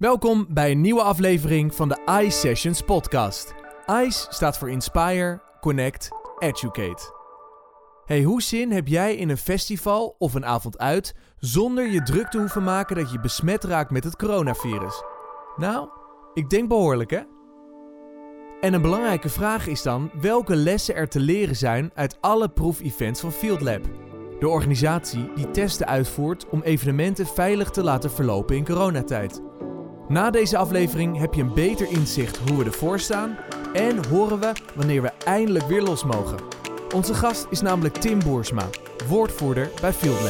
Welkom 0.00 0.46
bij 0.48 0.70
een 0.70 0.80
nieuwe 0.80 1.02
aflevering 1.02 1.74
van 1.74 1.88
de 1.88 1.98
ICE 2.22 2.30
Sessions 2.30 2.82
podcast. 2.82 3.54
ICE 3.86 4.26
staat 4.28 4.58
voor 4.58 4.70
Inspire, 4.70 5.42
Connect, 5.60 6.08
Educate. 6.38 7.14
Hey, 8.04 8.22
hoe 8.22 8.42
zin 8.42 8.70
heb 8.70 8.88
jij 8.88 9.16
in 9.16 9.28
een 9.28 9.36
festival 9.36 10.14
of 10.18 10.34
een 10.34 10.46
avond 10.46 10.78
uit 10.78 11.14
zonder 11.38 11.90
je 11.90 12.02
druk 12.02 12.28
te 12.28 12.38
hoeven 12.38 12.62
maken 12.62 12.96
dat 12.96 13.12
je 13.12 13.20
besmet 13.20 13.64
raakt 13.64 13.90
met 13.90 14.04
het 14.04 14.16
coronavirus? 14.16 15.02
Nou, 15.56 15.88
ik 16.34 16.50
denk 16.50 16.68
behoorlijk 16.68 17.10
hè? 17.10 17.20
En 18.60 18.72
een 18.72 18.82
belangrijke 18.82 19.28
vraag 19.28 19.66
is 19.66 19.82
dan 19.82 20.10
welke 20.20 20.56
lessen 20.56 20.94
er 20.94 21.08
te 21.08 21.20
leren 21.20 21.56
zijn 21.56 21.90
uit 21.94 22.16
alle 22.20 22.48
proefevents 22.48 23.20
van 23.20 23.32
Field 23.32 23.60
Lab. 23.60 23.82
De 24.38 24.48
organisatie 24.48 25.32
die 25.34 25.50
testen 25.50 25.86
uitvoert 25.86 26.48
om 26.48 26.62
evenementen 26.62 27.26
veilig 27.26 27.70
te 27.70 27.82
laten 27.82 28.10
verlopen 28.10 28.56
in 28.56 28.64
coronatijd. 28.64 29.49
Na 30.10 30.30
deze 30.30 30.56
aflevering 30.56 31.18
heb 31.18 31.34
je 31.34 31.42
een 31.42 31.54
beter 31.54 31.90
inzicht 31.90 32.36
hoe 32.36 32.58
we 32.58 32.64
ervoor 32.64 33.00
staan 33.00 33.36
en 33.72 34.06
horen 34.06 34.40
we 34.40 34.52
wanneer 34.74 35.02
we 35.02 35.10
eindelijk 35.24 35.64
weer 35.64 35.82
los 35.82 36.04
mogen. 36.04 36.38
Onze 36.94 37.14
gast 37.14 37.46
is 37.50 37.60
namelijk 37.60 37.94
Tim 37.94 38.18
Boersma, 38.18 38.68
woordvoerder 39.08 39.70
bij 39.80 39.92
Field 39.92 40.20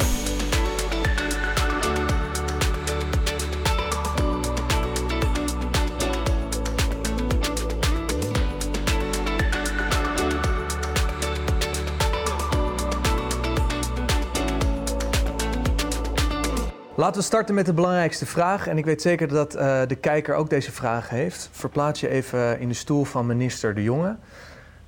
Laten 17.10 17.24
we 17.24 17.30
starten 17.34 17.54
met 17.54 17.66
de 17.66 17.72
belangrijkste 17.72 18.26
vraag. 18.26 18.66
En 18.66 18.78
ik 18.78 18.84
weet 18.84 19.02
zeker 19.02 19.28
dat 19.28 19.56
uh, 19.56 19.80
de 19.86 19.94
kijker 19.94 20.34
ook 20.34 20.50
deze 20.50 20.72
vraag 20.72 21.08
heeft. 21.08 21.48
Verplaats 21.52 22.00
je 22.00 22.08
even 22.08 22.60
in 22.60 22.68
de 22.68 22.74
stoel 22.74 23.04
van 23.04 23.26
minister 23.26 23.74
De 23.74 23.82
Jonge. 23.82 24.16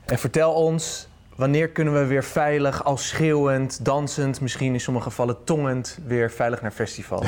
En 0.05 0.19
vertel 0.19 0.53
ons, 0.53 1.09
wanneer 1.37 1.69
kunnen 1.69 1.95
we 1.95 2.07
weer 2.07 2.25
veilig, 2.25 2.85
al 2.85 2.97
schreeuwend, 2.97 3.85
dansend, 3.85 4.41
misschien 4.41 4.73
in 4.73 4.81
sommige 4.81 5.09
gevallen 5.09 5.45
tongend, 5.45 5.99
weer 6.07 6.31
veilig 6.31 6.63
naar 6.63 6.71
festival? 6.71 7.25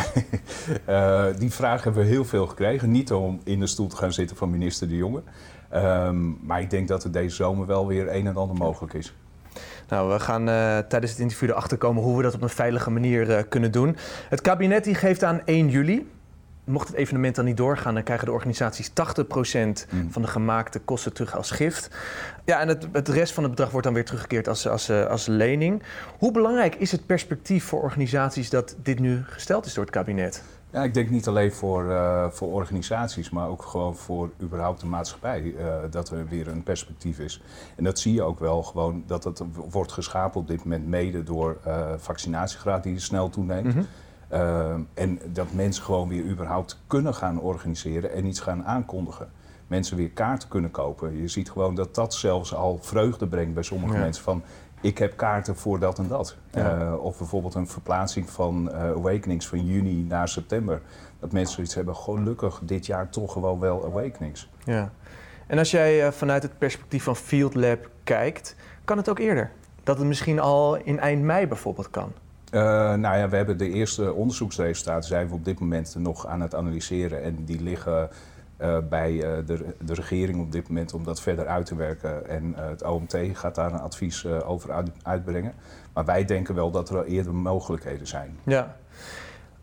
uh, 0.89 1.27
die 1.39 1.53
vraag 1.53 1.85
hebben 1.85 2.03
we 2.03 2.09
heel 2.09 2.25
veel 2.25 2.47
gekregen. 2.47 2.91
Niet 2.91 3.13
om 3.13 3.41
in 3.45 3.61
de 3.61 3.67
stoel 3.67 3.87
te 3.87 3.97
gaan 3.97 4.13
zitten 4.13 4.37
van 4.37 4.51
minister 4.51 4.89
De 4.89 4.97
Jonge. 4.97 5.23
Um, 5.75 6.39
maar 6.43 6.61
ik 6.61 6.71
denk 6.71 6.89
dat 6.89 7.05
er 7.05 7.13
deze 7.13 7.37
zomer 7.37 7.67
wel 7.67 7.87
weer 7.87 8.15
een 8.15 8.27
en 8.27 8.37
ander 8.37 8.57
mogelijk 8.57 8.95
is. 8.95 9.15
Nou, 9.89 10.13
we 10.13 10.21
gaan 10.21 10.49
uh, 10.49 10.79
tijdens 10.79 11.13
het 11.13 11.21
interview 11.21 11.51
erachter 11.51 11.79
komen 11.79 12.03
hoe 12.03 12.17
we 12.17 12.23
dat 12.23 12.35
op 12.35 12.43
een 12.43 12.49
veilige 12.49 12.91
manier 12.91 13.29
uh, 13.29 13.39
kunnen 13.49 13.73
doen. 13.73 13.97
Het 14.29 14.41
kabinet 14.41 14.85
die 14.85 14.95
geeft 14.95 15.25
aan 15.25 15.41
1 15.45 15.69
juli. 15.69 16.13
Mocht 16.65 16.89
het 16.89 16.97
evenement 16.97 17.35
dan 17.35 17.45
niet 17.45 17.57
doorgaan, 17.57 17.95
dan 17.95 18.03
krijgen 18.03 18.27
de 18.27 18.33
organisaties 18.33 18.91
80% 18.91 18.93
mm. 18.93 20.13
van 20.13 20.23
de 20.23 20.29
gemaakte 20.29 20.79
kosten 20.79 21.13
terug 21.13 21.37
als 21.37 21.51
gift. 21.51 21.97
Ja, 22.45 22.61
en 22.61 22.69
het, 22.69 22.89
het 22.93 23.09
rest 23.09 23.33
van 23.33 23.43
het 23.43 23.53
bedrag 23.53 23.71
wordt 23.71 23.87
dan 23.87 23.95
weer 23.95 24.05
teruggekeerd 24.05 24.49
als, 24.49 24.69
als, 24.69 24.91
als, 24.91 25.09
als 25.09 25.27
lening. 25.27 25.83
Hoe 26.19 26.33
belangrijk 26.33 26.75
is 26.75 26.93
het 26.93 27.07
perspectief 27.07 27.65
voor 27.65 27.83
organisaties 27.83 28.51
dat 28.51 28.77
dit 28.83 28.99
nu 28.99 29.23
gesteld 29.27 29.67
is 29.67 29.75
door 29.75 29.85
het 29.85 29.93
kabinet? 29.93 30.43
Ja, 30.75 30.83
ik 30.83 30.95
denk 30.95 31.11
niet 31.11 31.29
alleen 31.29 31.53
voor, 31.53 31.85
uh, 31.85 32.27
voor 32.31 32.53
organisaties, 32.53 33.31
maar 33.31 33.49
ook 33.49 33.63
gewoon 33.63 33.97
voor 33.97 34.31
überhaupt 34.41 34.81
de 34.81 34.87
maatschappij 34.87 35.43
uh, 35.43 35.75
dat 35.91 36.11
er 36.11 36.29
weer 36.29 36.49
een 36.49 36.63
perspectief 36.63 37.19
is. 37.19 37.43
En 37.77 37.85
dat 37.85 37.99
zie 37.99 38.15
je 38.15 38.23
ook 38.23 38.39
wel 38.39 38.63
gewoon 38.63 39.03
dat 39.07 39.25
het 39.25 39.43
wordt 39.71 39.93
geschapen 39.93 40.41
op 40.41 40.49
dit 40.49 40.65
moment 40.65 40.87
mede 40.87 41.23
door 41.23 41.59
uh, 41.67 41.93
vaccinatiegraad 41.97 42.83
die 42.83 42.99
snel 42.99 43.29
toeneemt. 43.29 43.75
Mm 43.75 43.87
-hmm. 44.29 44.87
en 44.95 45.21
dat 45.33 45.53
mensen 45.53 45.85
gewoon 45.85 46.09
weer 46.09 46.25
überhaupt 46.25 46.81
kunnen 46.87 47.15
gaan 47.15 47.41
organiseren 47.41 48.13
en 48.13 48.27
iets 48.27 48.41
gaan 48.41 48.65
aankondigen. 48.65 49.29
Mensen 49.67 49.97
weer 49.97 50.11
kaarten 50.11 50.49
kunnen 50.49 50.71
kopen. 50.71 51.21
Je 51.21 51.29
ziet 51.29 51.51
gewoon 51.51 51.75
dat 51.75 51.95
dat 51.95 52.15
zelfs 52.15 52.55
al 52.55 52.79
vreugde 52.81 53.27
brengt 53.27 53.55
bij 53.55 53.63
sommige 53.63 53.95
ja. 53.95 54.01
mensen. 54.01 54.25
Van 54.25 54.43
ik 54.85 54.99
heb 54.99 55.17
kaarten 55.17 55.57
voor 55.57 55.79
dat 55.79 55.99
en 55.99 56.09
dat. 56.09 56.37
Ja. 56.51 56.79
Uh, 56.79 57.05
of 57.05 57.19
bijvoorbeeld 57.19 57.55
een 57.55 57.69
verplaatsing 57.69 58.31
van 58.31 58.69
uh, 58.73 58.83
Awakenings 58.83 59.47
van 59.47 59.65
juni 59.65 60.05
naar 60.09 60.29
september. 60.29 60.81
Dat 61.21 61.33
mensen 61.33 61.55
zoiets 61.55 61.75
hebben, 61.75 61.97
gelukkig 61.97 62.61
dit 62.63 62.87
jaar 62.87 63.09
toch 63.11 63.33
gewoon 63.33 63.61
wel 63.61 63.85
Awakenings. 63.85 64.51
Ja. 64.65 64.91
En 65.47 65.59
als 65.59 65.71
jij 65.71 66.07
uh, 66.07 66.13
vanuit 66.13 66.43
het 66.43 66.59
perspectief 66.59 67.03
van 67.03 67.17
Field 67.17 67.55
Lab 67.55 67.91
kijkt, 68.05 68.57
kan 68.85 68.97
het 68.97 69.09
ook 69.09 69.19
eerder? 69.19 69.51
Dat 69.83 69.99
het 69.99 70.07
misschien 70.07 70.41
al 70.41 70.77
in 70.77 70.99
eind 70.99 71.23
mei 71.23 71.47
bijvoorbeeld 71.47 71.91
kan? 71.91 72.13
nou 72.51 73.17
ja, 73.17 73.29
we 73.29 73.37
hebben 73.37 73.59
de 73.59 73.71
eerste 73.71 74.13
onderzoeksresultaten 74.13 75.09
zijn 75.09 75.29
we 75.29 75.35
op 75.35 75.45
dit 75.45 75.59
moment 75.61 75.97
nog 75.99 76.27
aan 76.27 76.41
het 76.41 76.55
analyseren. 76.55 77.23
En 77.23 77.45
die 77.45 77.63
liggen 77.63 78.11
uh, 78.61 78.79
bij 78.89 79.13
uh, 79.13 79.47
de, 79.47 79.75
de, 79.81 79.95
regering 79.95 80.41
op 80.41 80.53
dit 80.53 80.69
moment 80.69 80.95
om 80.95 81.05
dat 81.05 81.21
verder 81.21 81.47
uit 81.47 81.67
te 81.67 81.77
werken. 81.77 82.29
En 82.29 82.45
uh, 82.45 82.69
het 82.69 82.83
OMT 82.83 83.17
gaat 83.33 83.55
daar 83.55 83.73
een 83.73 83.81
advies 83.81 84.27
over 84.27 84.73
uit, 84.73 84.91
uitbrengen. 85.03 85.53
Maar 85.93 86.05
wij 86.05 86.25
denken 86.25 86.55
wel 86.55 86.71
dat 86.71 86.91
er 86.91 87.05
eerder 87.05 87.35
mogelijkheden 87.35 88.07
zijn. 88.07 88.39
Ja. 88.43 88.77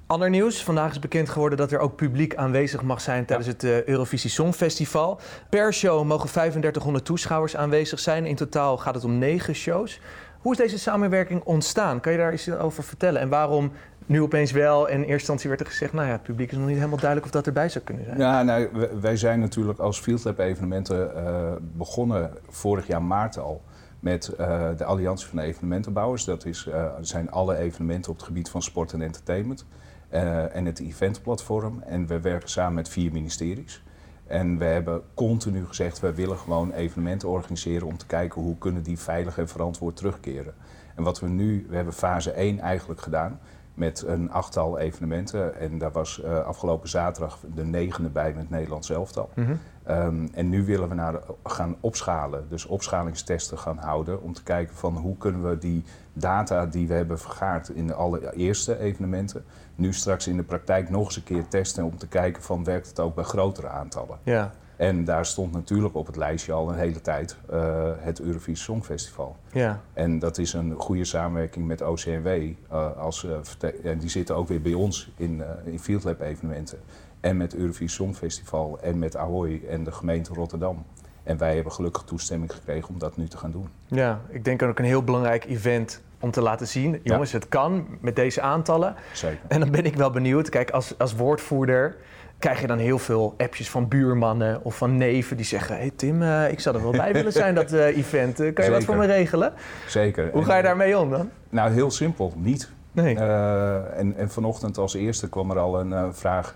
Ander 0.06 0.30
nieuws. 0.30 0.64
Vandaag 0.64 0.92
is 0.92 1.00
bekend 1.00 1.30
geworden 1.30 1.58
dat 1.58 1.72
er 1.72 1.80
ook 1.80 1.96
publiek 1.96 2.36
aanwezig 2.36 2.82
mag 2.82 3.02
zijn 3.02 3.26
tijdens 3.26 3.48
ja. 3.48 3.68
het 3.68 3.88
Eurovisie 3.88 4.30
Songfestival. 4.30 5.20
Per 5.50 5.74
show 5.74 6.06
mogen 6.06 6.30
3500 6.30 7.06
toeschouwers 7.06 7.56
aanwezig 7.56 8.00
zijn. 8.00 8.26
In 8.26 8.36
totaal 8.36 8.78
gaat 8.78 8.96
het 8.96 9.04
om 9.04 9.18
negen 9.18 9.56
shows. 9.56 10.00
Hoe 10.42 10.52
is 10.52 10.58
deze 10.58 10.80
samenwerking 10.80 11.42
ontstaan? 11.44 12.00
Kan 12.00 12.12
je 12.12 12.18
daar 12.18 12.34
iets 12.34 12.52
over 12.52 12.84
vertellen? 12.84 13.22
En 13.22 13.30
waarom 13.30 13.72
nu 14.12 14.22
opeens 14.22 14.52
wel. 14.52 14.90
En 14.90 14.94
in 14.94 15.00
eerste 15.00 15.14
instantie 15.14 15.50
werd 15.50 15.62
er 15.62 15.68
gezegd, 15.68 15.94
nou 15.94 16.06
ja, 16.06 16.12
het 16.12 16.24
publiek 16.24 16.52
is 16.52 16.58
nog 16.58 16.68
niet 16.68 16.76
helemaal 16.76 16.98
duidelijk 16.98 17.26
of 17.26 17.34
dat 17.34 17.48
erbij 17.48 17.70
zou 17.70 17.84
kunnen 17.84 18.06
zijn. 18.06 18.18
Ja, 18.18 18.44
nou, 18.44 18.70
wij 19.02 19.18
zijn 19.18 19.40
natuurlijk 19.40 19.80
als 19.80 20.00
Field 20.00 20.24
Lab 20.24 20.40
evenementen 20.40 21.12
uh, 21.16 21.52
begonnen 21.74 22.32
vorig 22.50 22.88
jaar 22.88 23.04
maart 23.04 23.38
al 23.38 23.62
met 24.00 24.34
uh, 24.40 24.70
de 24.78 24.86
Alliantie 24.86 25.28
van 25.28 25.40
Evenementenbouwers. 25.40 26.26
Dat 26.26 26.46
is, 26.46 26.66
uh, 26.66 26.86
zijn 27.02 27.32
alle 27.32 27.58
evenementen 27.58 28.12
op 28.12 28.18
het 28.18 28.26
gebied 28.26 28.50
van 28.50 28.62
sport 28.62 28.94
en 28.94 29.02
entertainment. 29.02 29.66
en 30.10 30.66
het 30.66 30.80
eventplatform. 30.80 31.82
En 31.82 32.08
we 32.08 32.20
werken 32.20 32.50
samen 32.50 32.74
met 32.74 32.90
vier 32.90 33.12
ministeries. 33.12 33.84
En 34.28 34.58
we 34.58 34.66
hebben 34.66 35.02
continu 35.14 35.66
gezegd, 35.66 36.00
wij 36.00 36.16
willen 36.16 36.38
gewoon 36.38 36.72
evenementen 36.72 37.30
organiseren 37.30 37.88
om 37.88 37.98
te 37.98 38.06
kijken 38.06 38.42
hoe 38.42 38.58
kunnen 38.58 38.84
die 38.84 39.00
veilig 39.00 39.38
en 39.38 39.48
verantwoord 39.48 39.96
terugkeren. 39.96 40.54
En 40.96 41.04
wat 41.04 41.20
we 41.20 41.28
nu, 41.28 41.66
we 41.70 41.76
hebben 41.76 41.94
fase 41.94 42.32
1 42.32 42.60
eigenlijk 42.60 43.02
gedaan 43.02 43.40
met 43.82 44.04
een 44.08 44.32
achttal 44.32 44.78
evenementen. 44.80 45.56
En 45.56 45.78
daar 45.78 45.92
was 45.92 46.22
uh, 46.26 46.40
afgelopen 46.40 46.90
zaterdag 46.90 47.40
de 47.56 47.64
negende 47.64 48.10
bij 48.10 48.34
met 48.34 48.50
Nederlands 48.50 48.90
elftal. 48.90 49.30
Mm 49.36 49.46
-hmm. 49.46 49.60
um, 49.96 50.30
en 50.34 50.50
nu 50.50 50.66
willen 50.66 50.90
we 50.90 50.96
naar, 50.96 51.20
gaan 51.44 51.76
opschalen, 51.80 52.46
dus 52.50 52.66
opschalingstesten 52.66 53.58
gaan 53.58 53.78
houden... 53.78 54.22
om 54.22 54.34
te 54.34 54.44
kijken 54.44 54.76
van 54.76 54.98
hoe 54.98 55.18
kunnen 55.18 55.50
we 55.50 55.58
die 55.58 55.84
data 56.14 56.66
die 56.66 56.88
we 56.88 56.94
hebben 56.94 57.20
vergaard 57.20 57.70
in 57.70 57.88
de 57.88 57.94
allereerste 57.94 58.80
evenementen... 58.80 59.44
nu 59.76 59.94
straks 59.94 60.28
in 60.28 60.38
de 60.38 60.44
praktijk 60.44 60.90
nog 60.90 61.06
eens 61.06 61.16
een 61.16 61.24
keer 61.24 61.48
testen 61.48 61.84
om 61.84 61.98
te 61.98 62.08
kijken 62.08 62.44
van 62.44 62.64
werkt 62.64 62.88
het 62.88 63.00
ook 63.00 63.16
bij 63.16 63.24
grotere 63.24 63.68
aantallen. 63.68 64.18
Ja. 64.24 64.52
En 64.82 65.04
daar 65.04 65.26
stond 65.26 65.52
natuurlijk 65.52 65.96
op 65.96 66.06
het 66.06 66.16
lijstje 66.16 66.52
al 66.52 66.70
een 66.70 66.78
hele 66.78 67.02
tijd 67.02 67.38
uh, 67.54 67.92
het 67.98 68.20
Eurovisie 68.20 68.56
Songfestival. 68.56 69.36
Ja. 69.52 69.82
En 69.94 70.20
dat 70.20 70.38
is 70.38 70.54
een 70.54 70.74
goede 70.78 71.06
samenwerking 71.06 71.68
met 71.68 71.82
OCMW. 71.82 72.28
Uh, 72.28 72.98
als, 72.98 73.24
uh, 73.24 73.86
en 73.92 73.98
die 73.98 74.10
zitten 74.10 74.36
ook 74.36 74.48
weer 74.48 74.62
bij 74.62 74.74
ons 74.74 75.12
in, 75.16 75.44
in 75.66 75.80
Field 75.80 76.04
Lab 76.04 76.22
evenementen. 76.22 76.80
En 77.20 77.38
met 77.38 77.56
Eurovisie 77.56 77.88
Songfestival 77.88 78.80
en 78.82 79.00
met 79.00 79.16
Ahoy 79.16 79.62
en 79.70 79.84
de 79.84 79.92
gemeente 79.92 80.34
Rotterdam. 80.34 80.86
En 81.24 81.38
wij 81.38 81.56
hebben 81.56 81.74
gelukkig 81.74 82.04
toestemming 82.04 82.54
gekregen 82.54 82.90
om 82.90 83.00
dat 83.00 83.18
nu 83.18 83.28
te 83.28 83.38
gaan 83.38 83.52
doen. 83.52 83.68
Ja, 83.88 84.22
ik 84.30 84.46
denk 84.46 84.62
ook 84.64 84.80
een 84.80 84.86
heel 84.86 85.04
belangrijk 85.04 85.46
event 85.46 86.02
om 86.20 86.32
te 86.32 86.42
laten 86.42 86.68
zien. 86.68 87.00
Jongens, 87.04 87.32
ja. 87.32 87.38
het 87.38 87.50
kan 87.50 87.88
met 88.00 88.16
deze 88.16 88.42
aantallen. 88.42 88.96
Zeker. 89.14 89.40
En 89.48 89.60
dan 89.60 89.72
ben 89.72 89.86
ik 89.86 89.96
wel 89.96 90.10
benieuwd. 90.10 90.50
Kijk, 90.50 90.70
als, 90.70 90.98
als 90.98 91.16
woordvoerder 91.16 91.96
krijg 92.42 92.62
je 92.62 92.68
dan 92.68 92.78
heel 92.78 93.00
veel 93.00 93.34
appjes 93.38 93.70
van 93.70 93.88
buurmannen 93.88 94.64
of 94.64 94.78
van 94.78 94.98
neven 94.98 95.38
die 95.38 95.46
zeggen: 95.46 95.76
Hey 95.76 95.92
Tim, 95.96 96.22
uh, 96.22 96.52
ik 96.52 96.60
zou 96.60 96.76
er 96.76 96.82
wel 96.82 96.92
bij 96.92 97.14
willen 97.14 97.32
zijn, 97.32 97.56
dat 97.56 97.74
uh, 97.74 97.98
event. 97.98 98.32
Uh, 98.32 98.38
kan 98.38 98.46
je 98.46 98.54
Zeker. 98.56 98.72
wat 98.72 98.84
voor 98.84 98.96
me 98.96 99.06
regelen? 99.06 99.54
Zeker. 99.88 100.30
Hoe 100.32 100.44
ga 100.44 100.58
je 100.58 100.64
daarmee 100.64 100.98
om 100.98 101.10
dan? 101.10 101.30
Nou, 101.50 101.72
heel 101.72 101.92
simpel, 101.92 102.34
niet. 102.36 102.70
Nee. 102.92 103.18
en, 103.18 104.16
en 104.18 104.30
vanochtend 104.30 104.78
als 104.78 104.94
eerste 104.94 105.30
kwam 105.30 105.52
er 105.52 105.60
al 105.60 105.80
een 105.80 106.14
vraag: 106.14 106.56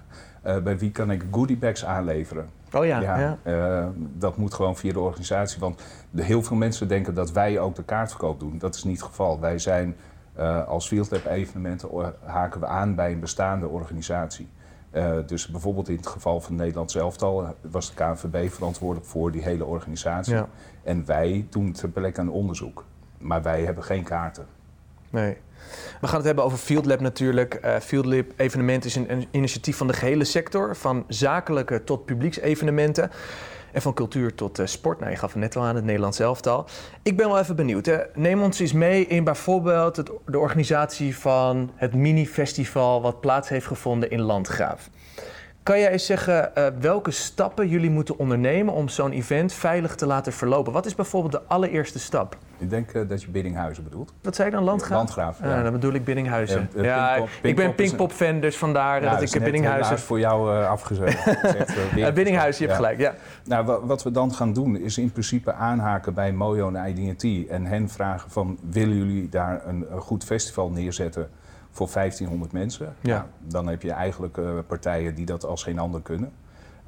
bij 0.63 0.77
wie 0.77 0.91
kan 0.91 1.11
ik 1.11 1.23
goodiebags 1.31 1.85
aanleveren? 1.85 2.49
Oh 2.73 2.85
ja. 2.85 3.01
ja, 3.01 3.37
ja. 3.45 3.91
dat 3.95 4.37
moet 4.37 4.53
gewoon 4.53 4.75
via 4.75 4.93
de 4.93 4.99
organisatie. 4.99 5.59
Want 5.59 5.81
heel 6.15 6.43
veel 6.43 6.57
mensen 6.57 6.87
denken 6.87 7.13
dat 7.13 7.31
wij 7.31 7.59
ook 7.59 7.75
de 7.75 7.83
kaartverkoop 7.83 8.39
doen. 8.39 8.57
Dat 8.57 8.75
is 8.75 8.83
niet 8.83 8.97
het 8.97 9.07
geval. 9.07 9.39
Wij 9.39 9.59
zijn 9.59 9.95
als 10.67 10.87
Field 10.87 11.11
Lab 11.11 11.25
evenementen 11.25 11.89
haken 12.23 12.59
we 12.59 12.67
aan 12.67 12.95
bij 12.95 13.11
een 13.11 13.19
bestaande 13.19 13.67
organisatie. 13.67 14.47
Uh, 14.95 15.17
dus 15.25 15.47
bijvoorbeeld 15.47 15.89
in 15.89 15.95
het 15.95 16.07
geval 16.07 16.41
van 16.41 16.51
het 16.51 16.61
Nederlands 16.61 16.95
elftal 16.95 17.55
was 17.61 17.89
de 17.89 17.95
KNVB 17.95 18.51
verantwoordelijk 18.51 19.07
voor 19.07 19.31
die 19.31 19.41
hele 19.41 19.65
organisatie. 19.65 20.33
Ja. 20.33 20.47
En 20.83 21.05
wij 21.05 21.47
doen 21.49 21.71
ter 21.71 21.89
plekke 21.89 22.21
een 22.21 22.29
onderzoek. 22.29 22.85
Maar 23.17 23.41
wij 23.41 23.63
hebben 23.63 23.83
geen 23.83 24.03
kaarten. 24.03 24.45
Nee. 25.09 25.37
We 26.01 26.07
gaan 26.07 26.17
het 26.17 26.25
hebben 26.25 26.43
over 26.43 26.57
Field 26.57 26.85
Lab 26.85 26.99
natuurlijk. 26.99 27.59
Uh, 27.65 27.77
Field 27.77 28.05
Lab 28.05 28.25
evenement 28.35 28.85
is 28.85 28.95
een, 28.95 29.11
een, 29.11 29.27
initiatief 29.31 29.77
van 29.77 29.87
de 29.87 29.93
gehele 29.93 30.23
sector, 30.23 30.75
van 30.75 31.05
zakelijke 31.07 31.83
tot 31.83 32.05
publieksevenementen. 32.05 33.11
En 33.75 33.81
van 33.81 33.93
cultuur 33.93 34.35
tot 34.35 34.59
uh, 34.59 34.65
sport. 34.65 34.99
Nou, 34.99 35.11
je 35.11 35.17
gaf 35.17 35.31
het 35.31 35.41
net 35.41 35.55
al 35.55 35.63
aan, 35.63 35.75
het 35.75 35.83
Nederlands 35.83 36.19
elftal. 36.19 36.65
Ik 37.03 37.17
ben 37.17 37.27
wel 37.27 37.39
even 37.39 37.55
benieuwd. 37.55 37.85
Hè. 37.85 37.97
Neem 38.13 38.41
ons 38.41 38.59
eens 38.59 38.73
mee 38.73 39.07
in 39.07 39.23
bijvoorbeeld 39.23 39.95
het, 39.95 40.11
de 40.25 40.39
organisatie 40.39 41.17
van 41.17 41.71
het 41.75 41.93
mini-festival... 41.93 43.01
wat 43.01 43.21
plaats 43.21 43.49
heeft 43.49 43.65
gevonden 43.65 44.09
in 44.09 44.21
Landgraaf. 44.21 44.89
Kan 45.65 45.79
jij 45.79 45.91
eens 45.91 46.05
zeggen 46.05 46.51
uh, 46.57 46.67
welke 46.79 47.11
stappen 47.11 47.67
jullie 47.67 47.89
moeten 47.89 48.17
ondernemen 48.17 48.73
om 48.73 48.89
zo'n 48.89 49.11
event 49.11 49.53
veilig 49.53 49.95
te 49.95 50.05
laten 50.05 50.33
verlopen? 50.33 50.73
Wat 50.73 50.85
is 50.85 50.95
bijvoorbeeld 50.95 51.31
de 51.31 51.41
allereerste 51.47 51.99
stap? 51.99 52.37
Ik 52.57 52.69
denk 52.69 52.93
uh, 52.93 53.09
dat 53.09 53.21
je 53.21 53.29
Biddinghuizen 53.29 53.83
bedoelt. 53.83 54.13
Wat 54.21 54.35
zei 54.35 54.47
ik 54.47 54.53
dan? 54.53 54.63
Landgraaf? 54.63 54.97
Landgraaf, 54.97 55.39
ja. 55.39 55.57
Uh, 55.57 55.63
dan 55.63 55.71
bedoel 55.71 55.93
ik 55.93 56.05
Biddinghuizen. 56.05 56.69
Uh, 56.75 56.83
ja, 56.83 57.13
Pinkpop, 57.13 57.45
ik 57.45 57.55
ben 57.55 57.75
Pinkpop-fan, 57.75 58.39
dus 58.39 58.57
vandaar 58.57 59.03
ja, 59.03 59.11
dat 59.11 59.21
ik 59.33 59.43
Biddinghuizen... 59.43 59.99
voor 59.99 60.19
jou 60.19 60.65
afgezet. 60.65 61.17
Biddinghuizen, 62.13 62.61
je 62.61 62.71
hebt 62.71 62.83
gelijk, 62.83 62.99
ja. 62.99 63.13
Nou, 63.43 63.85
wat 63.85 64.03
we 64.03 64.11
dan 64.11 64.33
gaan 64.33 64.53
doen 64.53 64.77
is 64.77 64.97
in 64.97 65.11
principe 65.11 65.53
aanhaken 65.53 66.13
bij 66.13 66.33
Mojo 66.33 66.71
en 66.73 66.97
IDT... 66.97 67.49
en 67.49 67.65
hen 67.65 67.89
vragen 67.89 68.29
van, 68.29 68.57
willen 68.69 68.97
jullie 68.97 69.29
daar 69.29 69.61
een, 69.67 69.85
een 69.91 70.01
goed 70.01 70.23
festival 70.23 70.69
neerzetten 70.69 71.29
voor 71.75 71.89
1500 71.93 72.51
mensen. 72.51 72.95
Ja. 73.01 73.17
Nou, 73.17 73.27
dan 73.39 73.67
heb 73.67 73.81
je 73.81 73.91
eigenlijk 73.91 74.37
uh, 74.37 74.59
partijen 74.67 75.15
die 75.15 75.25
dat 75.25 75.45
als 75.45 75.63
geen 75.63 75.79
ander 75.79 76.01
kunnen. 76.01 76.31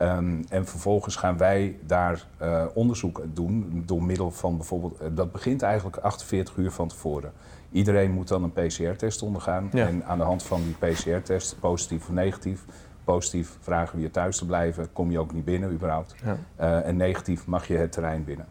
Um, 0.01 0.44
en 0.50 0.66
vervolgens 0.66 1.16
gaan 1.16 1.38
wij 1.38 1.78
daar 1.86 2.25
uh, 2.42 2.66
onderzoek 2.74 3.22
doen 3.34 3.84
door 3.86 4.04
middel 4.04 4.31
van 4.31 4.57
bijvoorbeeld, 4.57 5.01
uh, 5.01 5.07
dat 5.12 5.31
begint 5.31 5.62
eigenlijk 5.62 5.98
48 5.98 6.56
uur 6.56 6.72
van 6.72 6.88
tevoren. 6.88 7.31
Iedereen 7.72 8.12
moet 8.12 8.28
dan 8.28 8.44
een 8.44 8.51
PCR-test 8.51 9.22
ondergaan. 9.22 9.69
Ja. 9.72 9.88
En 9.88 10.06
aan 10.06 10.18
de 10.18 10.24
hand 10.24 10.44
van 10.44 10.62
die 10.63 10.89
PCR-test, 10.89 11.60
positief 11.60 12.01
of 12.01 12.13
negatief, 12.13 12.66
positief 13.04 13.57
vragen 13.60 13.95
we 13.95 14.01
je 14.01 14.12
thuis 14.12 14.38
te 14.38 14.45
blijven, 14.45 14.94
kom 14.94 15.12
je 15.12 15.19
ook 15.19 15.34
niet 15.34 15.45
binnen 15.45 15.72
überhaupt. 15.72 16.16
Ja. 16.24 16.81
En 16.81 16.95
negatief 16.95 17.45
mag 17.45 17.68
je 17.68 17.78
het 17.78 17.92
terrein 17.92 18.24
binnen. 18.24 18.48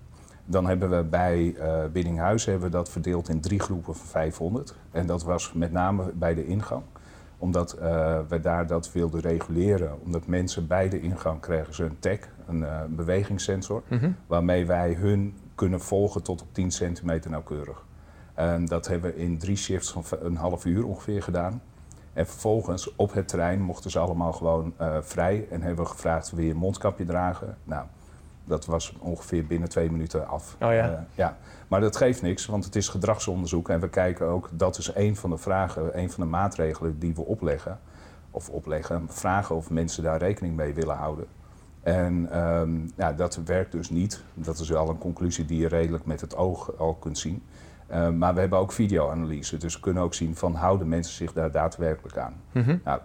Dan 0.48 0.66
hebben 0.66 0.90
we 0.90 1.04
bij 1.04 1.54
uh, 1.58 1.84
Biddinghuis 1.92 2.44
hebben 2.44 2.64
we 2.64 2.76
dat 2.76 2.90
verdeeld 2.90 3.28
in 3.28 3.40
drie 3.40 3.60
groepen 3.60 3.94
van 3.94 4.06
500. 4.06 4.74
En 4.90 5.06
dat 5.06 5.22
was 5.22 5.52
met 5.52 5.72
name 5.72 6.12
bij 6.14 6.34
de 6.34 6.46
ingang. 6.46 6.82
Omdat 7.38 7.76
uh, 7.78 8.18
we 8.28 8.40
daar 8.40 8.66
dat 8.66 8.92
wilden 8.92 9.20
reguleren. 9.20 10.00
Omdat 10.04 10.26
mensen 10.26 10.66
bij 10.66 10.88
de 10.88 11.00
ingang 11.00 11.40
krijgen 11.40 11.74
ze 11.74 11.84
een 11.84 11.98
tag, 11.98 12.18
een 12.46 12.60
uh, 12.60 12.80
bewegingssensor. 12.88 13.82
Mm 13.88 13.98
-hmm. 13.98 14.16
Waarmee 14.26 14.66
wij 14.66 14.92
hun 14.92 15.34
kunnen 15.54 15.80
volgen 15.80 16.22
tot 16.22 16.42
op 16.42 16.48
10 16.52 16.70
centimeter 16.70 17.30
nauwkeurig. 17.30 17.84
En 18.34 18.66
dat 18.66 18.86
hebben 18.86 19.14
we 19.14 19.18
in 19.18 19.38
drie 19.38 19.56
shifts 19.56 19.92
van 19.92 20.04
een 20.20 20.36
half 20.36 20.64
uur 20.64 20.86
ongeveer 20.86 21.22
gedaan. 21.22 21.62
En 22.12 22.26
vervolgens 22.26 22.96
op 22.96 23.12
het 23.12 23.28
terrein 23.28 23.60
mochten 23.60 23.90
ze 23.90 23.98
allemaal 23.98 24.32
gewoon 24.32 24.74
vrij. 25.00 25.46
En 25.50 25.62
hebben 25.62 25.84
we 25.84 25.90
gevraagd, 25.90 26.30
wil 26.30 26.44
je 26.44 26.50
een 26.50 26.56
mondkapje 26.56 27.04
dragen? 27.04 27.58
Nou, 27.64 27.86
dat 28.46 28.66
was 28.66 28.92
ongeveer 28.98 29.46
binnen 29.46 29.68
twee 29.68 29.90
minuten 29.90 30.28
af. 30.28 30.56
Oh 30.60 30.72
ja. 30.72 30.90
Uh, 30.90 30.98
ja. 31.14 31.36
Maar 31.68 31.80
dat 31.80 31.96
geeft 31.96 32.22
niks, 32.22 32.46
want 32.46 32.64
het 32.64 32.76
is 32.76 32.88
gedragsonderzoek. 32.88 33.68
En 33.68 33.80
we 33.80 33.88
kijken 33.88 34.26
ook, 34.26 34.48
dat 34.52 34.78
is 34.78 34.90
een 34.94 35.16
van 35.16 35.30
de 35.30 35.38
vragen, 35.38 35.98
een 35.98 36.10
van 36.10 36.24
de 36.24 36.30
maatregelen 36.30 36.98
die 36.98 37.14
we 37.14 37.24
opleggen. 37.24 37.78
Of 38.30 38.48
opleggen, 38.48 39.06
vragen 39.08 39.56
of 39.56 39.70
mensen 39.70 40.02
daar 40.02 40.18
rekening 40.18 40.56
mee 40.56 40.74
willen 40.74 40.96
houden. 40.96 41.26
En 41.82 42.38
um, 42.38 42.92
ja, 42.96 43.12
dat 43.12 43.40
werkt 43.44 43.72
dus 43.72 43.90
niet. 43.90 44.22
Dat 44.34 44.58
is 44.58 44.68
wel 44.68 44.88
een 44.88 44.98
conclusie 44.98 45.44
die 45.44 45.60
je 45.60 45.68
redelijk 45.68 46.06
met 46.06 46.20
het 46.20 46.36
oog 46.36 46.78
al 46.78 46.94
kunt 46.94 47.18
zien. 47.18 47.42
Uh, 47.90 48.10
maar 48.10 48.34
we 48.34 48.40
hebben 48.40 48.58
ook 48.58 48.72
videoanalyse, 48.72 49.56
dus 49.56 49.74
we 49.74 49.80
kunnen 49.80 50.02
ook 50.02 50.14
zien 50.14 50.36
van 50.36 50.54
houden 50.54 50.88
mensen 50.88 51.14
zich 51.14 51.32
daar 51.32 51.50
daadwerkelijk 51.50 52.16
aan. 52.16 52.34
Mm 52.52 52.62
-hmm. 52.62 52.80
Nou, 52.84 53.00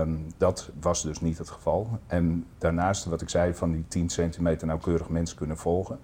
um, 0.00 0.26
dat 0.36 0.70
was 0.80 1.02
dus 1.02 1.20
niet 1.20 1.38
het 1.38 1.50
geval. 1.50 1.98
En 2.06 2.46
daarnaast, 2.58 3.04
wat 3.04 3.22
ik 3.22 3.28
zei, 3.28 3.54
van 3.54 3.72
die 3.72 3.84
10 3.88 4.08
centimeter 4.08 4.66
nauwkeurig 4.66 5.08
mensen 5.08 5.36
kunnen 5.36 5.56
volgen. 5.56 5.98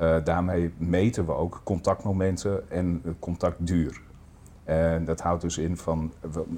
Uh, 0.00 0.16
daarmee 0.24 0.72
meten 0.76 1.26
we 1.26 1.32
ook 1.32 1.60
contactmomenten 1.64 2.70
en 2.70 3.02
contactduur. 3.18 4.00
En 4.64 5.04
dat 5.04 5.20
houdt 5.20 5.42
dus 5.42 5.58
in 5.58 5.76
van, 5.76 6.12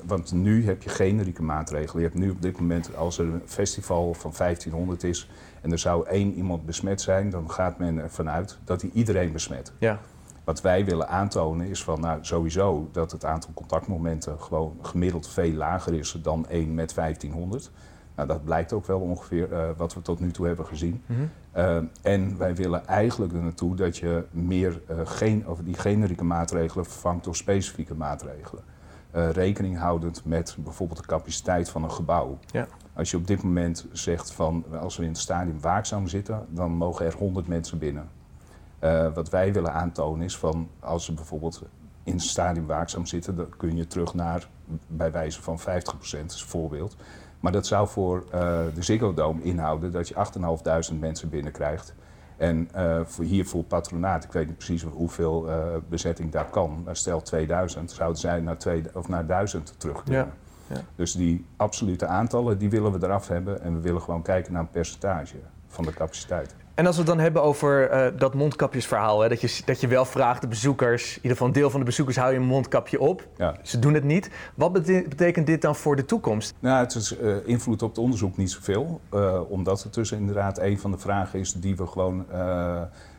want 0.05 0.33
nu 0.33 0.67
heb 0.67 0.83
je 0.83 0.91
generieke 0.91 1.43
maatregelen. 1.43 2.03
Je 2.03 2.09
hebt 2.09 2.21
nu 2.21 2.31
op 2.31 2.43
dit 2.43 2.61
moment, 2.61 2.97
als 2.97 3.19
er 3.19 3.25
een 3.25 3.43
festival 3.45 4.15
van 4.15 4.33
1500 4.37 5.03
is 5.03 5.31
en 5.61 5.73
er 5.73 5.79
zou 5.79 6.07
één 6.07 6.33
iemand 6.33 6.67
besmet 6.67 7.01
zijn, 7.01 7.31
dan 7.31 7.51
gaat 7.51 7.79
men 7.79 7.99
ervan 7.99 8.31
uit 8.31 8.59
dat 8.65 8.81
hij 8.81 8.91
iedereen 8.95 9.33
besmet. 9.33 9.73
Ja. 9.79 10.01
Wat 10.45 10.61
wij 10.61 10.85
willen 10.85 11.09
aantonen 11.09 11.67
is 11.67 11.85
van 11.85 12.01
nou, 12.01 12.19
sowieso 12.21 12.89
dat 12.93 13.13
het 13.13 13.25
aantal 13.25 13.51
contactmomenten 13.55 14.41
gewoon 14.41 14.79
gemiddeld 14.83 15.29
veel 15.29 15.53
lager 15.53 15.95
is 15.95 16.19
dan 16.23 16.49
1 16.49 16.75
met 16.75 16.95
1500. 16.95 17.71
Nou, 18.15 18.29
dat 18.29 18.45
blijkt 18.45 18.73
ook 18.73 18.87
wel 18.87 19.01
ongeveer 19.01 19.53
uh, 19.53 19.69
wat 19.77 19.95
we 19.95 20.03
tot 20.03 20.21
nu 20.21 20.31
toe 20.31 20.47
hebben 20.47 20.67
gezien. 20.67 21.03
Mm 21.07 21.17
-hmm. 21.17 21.31
uh, 21.57 21.77
en 22.03 22.39
wij 22.39 22.55
willen 22.55 22.87
eigenlijk 22.87 23.33
er 23.33 23.43
naartoe 23.43 23.77
dat 23.77 23.97
je 23.97 24.25
meer 24.31 24.81
uh, 24.91 25.01
geen, 25.05 25.49
of 25.49 25.59
die 25.59 25.75
generieke 25.75 26.25
maatregelen 26.25 26.85
vervangt 26.85 27.25
door 27.25 27.37
specifieke 27.37 27.95
maatregelen. 27.95 28.63
rekening 29.13 29.79
houdend 29.79 30.25
met 30.25 30.57
bijvoorbeeld 30.59 31.01
de 31.01 31.07
capaciteit 31.07 31.71
van 31.71 31.83
een 31.85 31.91
gebouw. 31.91 32.39
Ja. 32.47 32.67
Als 32.93 33.11
je 33.11 33.17
op 33.17 33.27
dit 33.27 33.43
moment 33.43 33.87
zegt 33.93 34.33
van 34.33 34.65
als 34.81 34.97
we 34.97 35.03
in 35.03 35.09
het 35.09 35.19
stadion 35.19 35.61
waakzaam 35.61 36.09
zitten, 36.09 36.47
dan 36.49 36.71
mogen 36.71 37.07
er 37.07 37.15
100 37.15 37.49
mensen 37.49 37.79
binnen. 37.79 38.09
Uh, 38.85 39.15
wat 39.15 39.31
wij 39.31 39.53
willen 39.53 39.73
aantonen 39.73 40.25
is 40.25 40.37
van 40.37 40.69
als 40.81 41.05
ze 41.05 41.13
bijvoorbeeld 41.13 41.63
in 42.03 42.13
het 42.13 42.23
stadion 42.23 42.67
waakzaam 42.67 43.07
zitten, 43.07 43.37
dan 43.37 43.49
kun 43.57 43.77
je 43.77 43.87
terug 43.87 44.15
naar 44.15 44.49
bij 44.87 45.13
wijze 45.13 45.43
van 45.43 45.61
50%, 45.61 45.63
dat 45.63 46.07
is 46.11 46.41
een 46.41 46.49
voorbeeld. 46.49 46.97
Maar 47.41 47.53
dat 47.53 47.67
zou 47.67 47.89
voor 47.89 48.25
uh, 48.27 48.31
de 48.75 48.83
Ziggo 48.83 49.15
Dome 49.15 49.43
inhouden 49.43 49.93
dat 49.93 50.09
je 50.09 50.15
8.500 50.93 50.99
mensen 50.99 51.29
binnenkrijgt. 51.29 51.95
En 52.37 52.69
uh, 52.77 53.01
voor 53.05 53.25
hier 53.25 53.47
voor 53.47 53.65
patronaat, 53.65 54.25
ik 54.25 54.33
weet 54.33 54.47
niet 54.47 54.57
precies 54.57 54.83
hoeveel 54.83 55.49
bezetting 55.89 56.33
daar 56.33 56.51
kan, 56.51 56.83
maar 56.85 56.97
stel 56.97 57.23
2000, 57.23 57.91
zouden 57.91 58.21
zij 58.21 58.41
naar, 58.41 58.59
twee, 58.59 58.83
of 58.95 59.09
naar 59.09 59.27
1000 59.27 59.75
terug 59.81 60.03
kunnen. 60.03 60.27
Ja. 60.27 60.33
Ja. 60.67 60.81
Dus 60.97 61.13
die 61.13 61.47
absolute 61.57 62.07
aantallen, 62.07 62.59
die 62.59 62.71
willen 62.71 62.93
we 62.93 63.07
eraf 63.07 63.29
hebben 63.29 63.63
en 63.63 63.75
we 63.75 63.81
willen 63.81 64.03
gewoon 64.03 64.23
kijken 64.23 64.53
naar 64.53 64.63
een 64.63 64.71
percentage 64.71 65.37
van 65.67 65.85
de 65.85 65.93
capaciteit. 65.93 66.55
En 66.75 66.87
als 66.87 66.95
we 66.95 67.03
het 67.03 67.11
dan 67.11 67.21
hebben 67.21 67.43
over 67.43 67.93
uh, 67.93 68.19
dat 68.19 68.35
mondkapjesverhaal, 68.35 69.21
hè, 69.21 69.29
dat, 69.29 69.41
je, 69.41 69.63
dat 69.65 69.81
je 69.81 69.87
wel 69.87 70.05
vraagt 70.05 70.41
de 70.41 70.49
bezoekers, 70.49 71.09
in 71.09 71.17
ieder 71.17 71.31
geval 71.31 71.47
een 71.47 71.53
deel 71.53 71.71
van 71.71 71.81
de 71.81 71.87
bezoekers 71.87 72.17
hou 72.17 72.33
je 72.33 72.39
een 72.39 72.45
mondkapje 72.45 73.01
op. 73.01 73.27
Ja. 73.37 73.57
Ze 73.63 73.79
doen 73.79 73.95
het 73.95 74.05
niet. 74.05 74.31
Wat 74.55 74.73
bete 74.73 75.05
betekent 75.09 75.47
dit 75.47 75.63
dan 75.63 75.77
voor 75.77 75.97
de 75.97 76.05
toekomst? 76.05 76.55
Nou, 76.59 76.79
het 76.79 76.95
is 76.95 77.19
uh, 77.19 77.37
invloed 77.45 77.83
op 77.83 77.89
het 77.89 77.99
onderzoek 77.99 78.37
niet 78.37 78.51
zoveel, 78.51 79.01
uh, 79.15 79.41
omdat 79.49 79.83
het 79.83 79.95
dus 79.95 80.13
inderdaad 80.13 80.59
een 80.59 80.79
van 80.79 80.91
de 80.91 80.99
vragen 80.99 81.39
is 81.39 81.53
die 81.53 81.77
we 81.77 81.87
gewoon 81.87 82.27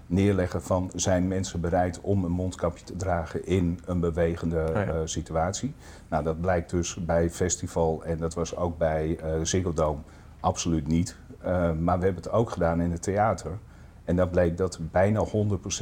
neerleggen 0.07 0.61
van 0.61 0.91
zijn 0.95 1.27
mensen 1.27 1.61
bereid 1.61 1.99
om 2.01 2.23
een 2.23 2.31
mondkapje 2.31 2.85
te 2.85 2.95
dragen 2.95 3.45
in 3.45 3.79
een 3.85 3.99
bewegende 3.99 4.65
Oh 4.69 4.85
ja. 4.85 5.05
situatie. 5.05 5.73
Nou, 6.09 6.23
dat 6.23 6.41
blijkt 6.41 6.69
dus 6.69 6.95
bij 6.95 7.29
festival 7.29 8.03
en 8.03 8.17
dat 8.17 8.33
was 8.33 8.55
ook 8.55 8.77
bij 8.77 9.19
Ziggo 9.43 9.73
Dome 9.73 9.99
absoluut 10.39 10.87
niet. 10.87 11.15
Uh, 11.45 11.71
maar 11.71 11.99
we 11.99 12.05
hebben 12.05 12.23
het 12.23 12.31
ook 12.31 12.49
gedaan 12.49 12.81
in 12.81 12.91
het 12.91 13.01
theater. 13.01 13.57
En 14.05 14.15
dat 14.15 14.31
bleek 14.31 14.57
dat 14.57 14.79
bijna 14.91 15.25
100% 15.25 15.29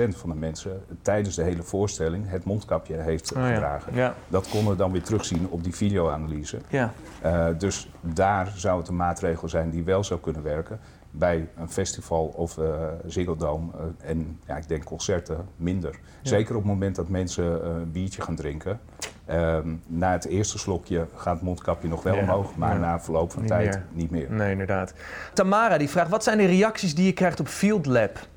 van 0.09 0.29
de 0.29 0.35
mensen 0.35 0.83
tijdens 1.01 1.35
de 1.35 1.43
hele 1.43 1.63
voorstelling 1.63 2.29
het 2.29 2.43
mondkapje 2.43 2.95
heeft 2.95 3.35
Oh 3.35 3.47
gedragen. 3.47 3.95
Ja. 3.95 4.13
Dat 4.27 4.49
konden 4.49 4.71
we 4.71 4.77
dan 4.77 4.91
weer 4.91 5.03
terugzien 5.03 5.47
op 5.49 5.63
die 5.63 5.75
videoanalyse. 5.75 6.59
Ja. 6.69 6.93
Uh, 7.25 7.47
dus 7.57 7.89
daar 8.01 8.53
zou 8.55 8.79
het 8.79 8.87
een 8.87 8.95
maatregel 8.95 9.49
zijn 9.49 9.69
die 9.69 9.83
wel 9.83 10.03
zou 10.03 10.19
kunnen 10.19 10.43
werken. 10.43 10.79
Bij 11.11 11.49
een 11.57 11.69
festival 11.69 12.25
of 12.25 12.57
uh, 12.57 12.87
Ziggo 13.05 13.35
Dome 13.35 13.71
uh, 13.75 14.09
en 14.09 14.39
ja, 14.47 14.57
ik 14.57 14.67
denk 14.67 14.83
concerten 14.83 15.47
minder. 15.55 15.99
Zeker 16.21 16.55
op 16.55 16.61
het 16.61 16.71
moment 16.71 16.95
dat 16.95 17.09
mensen 17.09 17.67
een 17.67 17.91
biertje 17.91 18.21
gaan 18.21 18.35
drinken. 18.35 18.79
Um, 19.31 19.81
na 19.87 20.11
het 20.11 20.25
eerste 20.25 20.57
slokje 20.57 21.05
gaat 21.15 21.33
het 21.33 21.43
mondkapje 21.43 21.87
nog 21.87 22.03
wel 22.03 22.15
Ja. 22.15 22.21
omhoog, 22.21 22.55
maar 22.55 22.73
Ja. 22.73 22.79
na 22.79 22.99
verloop 22.99 23.31
van 23.31 23.41
Niet 23.41 23.51
tijd 23.51 23.65
meer. 23.69 23.83
niet 23.91 24.11
meer. 24.11 24.31
Nee, 24.31 24.51
inderdaad. 24.51 24.93
Tamara 25.33 25.77
die 25.77 25.89
vraagt, 25.89 26.09
wat 26.09 26.23
zijn 26.23 26.37
de 26.37 26.45
reacties 26.45 26.95
die 26.95 27.05
je 27.05 27.11
krijgt 27.13 27.39
op 27.39 27.47
Field 27.47 27.85
Lab? 27.85 28.27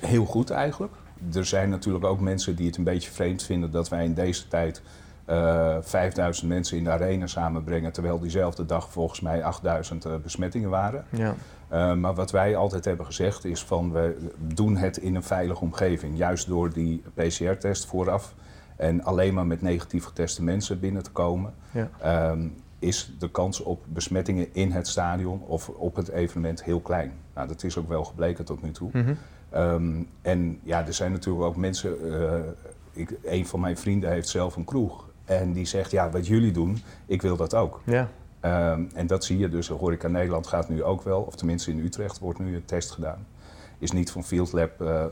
Heel 0.00 0.24
goed 0.24 0.50
eigenlijk. 0.50 0.92
Er 1.34 1.44
zijn 1.46 1.70
natuurlijk 1.70 2.04
ook 2.04 2.20
mensen 2.20 2.56
die 2.56 2.66
het 2.66 2.76
een 2.76 2.84
beetje 2.84 3.10
vreemd 3.10 3.42
vinden 3.42 3.70
dat 3.70 3.88
wij 3.88 4.04
in 4.04 4.14
deze 4.14 4.48
tijd 4.48 4.82
uh, 5.30 5.76
5000 5.80 6.48
mensen 6.48 6.76
in 6.78 6.84
de 6.84 6.90
arena 6.90 7.26
samenbrengen, 7.26 7.92
terwijl 7.92 8.18
diezelfde 8.18 8.66
dag 8.66 8.90
volgens 8.90 9.20
mij 9.20 9.44
8000 9.44 10.06
uh, 10.06 10.12
besmettingen 10.22 10.70
waren. 10.70 11.04
Ja. 11.10 11.34
Uh, 11.72 11.94
maar 11.94 12.14
wat 12.14 12.30
wij 12.30 12.56
altijd 12.56 12.84
hebben 12.84 13.06
gezegd 13.06 13.44
is 13.44 13.64
van 13.64 13.92
we 13.92 14.30
doen 14.38 14.76
het 14.76 14.96
in 14.96 15.14
een 15.14 15.22
veilige 15.22 15.60
omgeving. 15.60 16.16
Juist 16.18 16.46
door 16.48 16.72
die 16.72 17.02
PCR-test 17.14 17.86
vooraf 17.86 18.34
en 18.76 19.04
alleen 19.04 19.34
maar 19.34 19.46
met 19.46 19.62
negatief 19.62 20.04
geteste 20.04 20.42
mensen 20.42 20.80
binnen 20.80 21.02
te 21.02 21.10
komen, 21.10 21.54
Ja. 21.70 22.30
um, 22.30 22.54
is 22.78 23.14
de 23.18 23.30
kans 23.30 23.60
op 23.60 23.84
besmettingen 23.86 24.54
in 24.54 24.70
het 24.72 24.88
stadion 24.88 25.40
of 25.46 25.68
op 25.68 25.96
het 25.96 26.08
evenement 26.08 26.64
heel 26.64 26.80
klein. 26.80 27.12
Nou, 27.34 27.48
dat 27.48 27.62
is 27.62 27.78
ook 27.78 27.88
wel 27.88 28.04
gebleken 28.04 28.44
tot 28.44 28.62
nu 28.62 28.70
toe. 28.70 28.90
Mhm. 28.92 29.14
Um, 29.54 30.08
en 30.22 30.60
ja, 30.62 30.86
er 30.86 30.94
zijn 30.94 31.12
natuurlijk 31.12 31.44
ook 31.44 31.56
mensen 31.56 31.96
uh, 32.04 32.34
ik, 32.92 33.18
een 33.24 33.46
van 33.46 33.60
mijn 33.60 33.76
vrienden 33.76 34.10
heeft 34.10 34.28
zelf 34.28 34.56
een 34.56 34.64
kroeg. 34.64 35.08
En 35.24 35.52
die 35.52 35.64
zegt, 35.64 35.90
ja, 35.90 36.10
wat 36.10 36.26
jullie 36.26 36.52
doen, 36.52 36.82
ik 37.06 37.22
wil 37.22 37.36
dat 37.36 37.54
ook. 37.54 37.80
Ja. 37.84 38.08
Ehm, 38.40 38.82
en 38.94 39.06
dat 39.06 39.24
zie 39.24 39.38
je 39.38 39.48
dus. 39.48 39.68
Horeca 39.68 40.08
Nederland 40.08 40.46
gaat 40.46 40.68
nu 40.68 40.82
ook 40.82 41.02
wel, 41.02 41.20
of 41.20 41.34
tenminste 41.34 41.70
in 41.70 41.78
Utrecht 41.78 42.18
wordt 42.18 42.38
nu 42.38 42.54
een 42.54 42.64
test 42.64 42.90
gedaan. 42.90 43.26
Is 43.78 43.90
niet 43.90 44.10
van 44.10 44.24
Field 44.24 44.52
Lab 44.52 44.80
uh, 44.80 45.04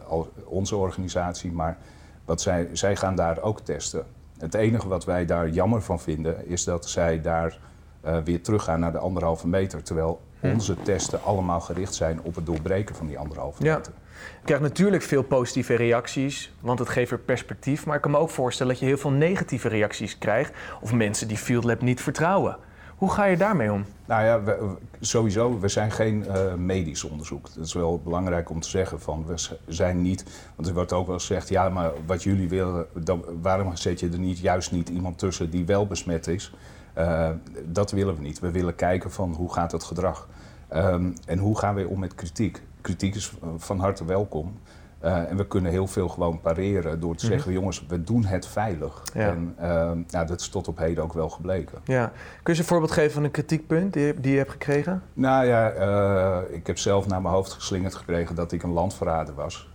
onze 0.45 0.77
organisatie, 0.77 1.53
maar 1.53 1.79
wat 2.25 2.41
zij, 2.41 2.69
zij 2.73 2.97
gaan 2.97 3.15
daar 3.15 3.43
ook 3.43 3.61
testen. 3.61 4.07
Het 4.39 4.55
enige 4.55 4.89
wat 4.89 5.05
wij 5.05 5.27
daar 5.27 5.49
jammer 5.49 5.83
van 5.83 6.01
vinden, 6.01 6.47
is 6.49 6.65
dat 6.65 6.89
zij 6.89 7.21
daar 7.21 7.59
uh, 8.05 8.19
weer 8.25 8.43
teruggaan 8.43 8.81
naar 8.81 8.93
de 8.93 8.99
anderhalve 8.99 9.49
meter. 9.49 9.83
Terwijl 9.83 10.21
hm. 10.41 10.53
onze 10.53 10.77
testen 10.83 11.23
allemaal 11.23 11.61
gericht 11.61 11.95
zijn 11.95 12.21
op 12.23 12.35
het 12.35 12.47
doorbreken 12.47 12.95
van 12.95 13.07
die 13.07 13.19
anderhalve 13.19 13.65
ja. 13.65 13.77
meter. 13.77 13.93
Je 14.39 14.45
krijgt 14.45 14.63
natuurlijk 14.63 15.03
veel 15.03 15.23
positieve 15.23 15.75
reacties, 15.75 16.55
want 16.61 16.79
het 16.79 16.89
geeft 16.89 17.11
er 17.11 17.19
perspectief. 17.19 17.87
Maar 17.87 17.97
ik 17.97 18.03
kan 18.03 18.11
me 18.11 18.19
ook 18.19 18.31
voorstellen 18.31 18.73
dat 18.73 18.81
je 18.81 18.87
heel 18.87 18.99
veel 18.99 19.11
negatieve 19.11 19.69
reacties 19.69 20.19
krijgt. 20.19 20.53
Of 20.81 20.93
mensen 20.93 21.29
die 21.29 21.37
Field 21.37 21.65
Lab 21.65 21.81
niet 21.81 22.01
vertrouwen. 22.01 22.57
Hoe 23.05 23.13
ga 23.13 23.25
je 23.25 23.37
daarmee 23.37 23.73
om? 23.73 23.85
Nou 24.05 24.25
ja, 24.25 24.57
sowieso, 25.01 25.59
we 25.59 25.69
zijn 25.69 25.91
geen 25.91 26.25
uh, 26.27 26.55
medisch 26.55 27.05
onderzoek. 27.05 27.55
Dat 27.55 27.65
is 27.65 27.73
wel 27.73 28.01
belangrijk 28.05 28.51
om 28.51 28.61
te 28.61 28.69
zeggen. 28.69 29.01
Van, 29.01 29.25
we 29.27 29.35
zijn 29.67 30.03
niet, 30.03 30.25
want 30.55 30.69
er 30.69 30.75
wordt 30.75 30.93
ook 30.93 31.07
wel 31.07 31.19
gezegd, 31.19 31.49
ja, 31.49 31.69
maar 31.69 31.91
wat 32.07 32.23
jullie 32.23 32.49
willen, 32.49 32.87
dan, 32.93 33.25
waarom 33.43 33.77
zet 33.77 34.01
je 34.01 34.09
er 34.09 34.19
niet, 34.19 34.39
juist 34.39 34.73
niet 34.73 34.89
iemand 34.89 35.19
tussen 35.19 35.51
die 35.51 35.67
wel 35.67 35.87
besmet 35.87 36.27
is? 36.27 36.55
Uh, 36.99 37.31
dat 37.65 37.91
willen 37.91 38.17
we 38.17 38.23
niet. 38.23 38.39
We 38.39 38.51
willen 38.51 38.75
kijken 38.75 39.11
van 39.11 39.33
hoe 39.33 39.53
gaat 39.53 39.73
het 39.73 39.85
gedrag. 39.85 40.29
Um, 40.75 41.15
en 41.27 41.39
hoe 41.39 41.59
gaan 41.59 41.75
we 41.75 41.89
om 41.89 41.99
met 41.99 42.15
kritiek? 42.15 42.63
Kritiek 42.81 43.15
is 43.15 43.35
van 43.57 43.79
harte 43.79 44.05
welkom. 44.05 44.61
Uh, 45.05 45.31
en 45.31 45.37
we 45.37 45.47
kunnen 45.47 45.71
heel 45.71 45.87
veel 45.87 46.09
gewoon 46.09 46.41
pareren 46.41 47.01
door 47.01 47.17
te 47.17 47.25
mhm. 47.25 47.35
zeggen: 47.35 47.53
jongens, 47.53 47.85
we 47.89 48.05
doen 48.05 48.25
het 48.25 48.47
veilig. 48.47 49.03
Ja. 49.15 49.29
En 49.29 49.57
uh, 49.61 49.67
nou, 50.11 50.27
dat 50.27 50.41
is 50.41 50.49
tot 50.49 50.69
op 50.69 50.79
heden 50.79 51.05
ook 51.05 51.13
wel 51.13 51.29
gebleken. 51.29 51.79
Ja. 51.85 52.13
Kun 52.43 52.55
je 52.55 52.61
een 52.61 52.67
voorbeeld 52.67 52.91
geven 52.91 53.13
van 53.13 53.25
een 53.25 53.31
kritiekpunt 53.31 53.93
die, 53.93 54.21
die 54.21 54.33
je 54.33 54.39
hebt 54.39 54.51
gekregen? 54.51 55.03
Nou 55.13 55.47
ja, 55.47 55.75
uh, 55.75 56.55
ik 56.57 56.67
heb 56.67 56.79
zelf 56.79 57.07
naar 57.07 57.23
mijn 57.23 57.35
hoofd 57.35 57.53
geslingerd 57.53 57.95
gekregen 57.95 58.35
dat 58.35 58.53
ik 58.53 58.63
een 58.63 58.73
landverrader 58.73 59.35
was. 59.35 59.69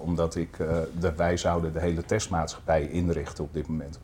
omdat 0.00 0.34
ik, 0.34 0.56
de, 1.00 1.12
wij 1.16 1.36
zouden 1.36 1.72
de 1.72 1.80
hele 1.80 2.04
testmaatschappij 2.04 2.88
inrichten 2.88 3.44
op 3.44 3.54
dit 3.54 3.66
moment. 3.68 4.00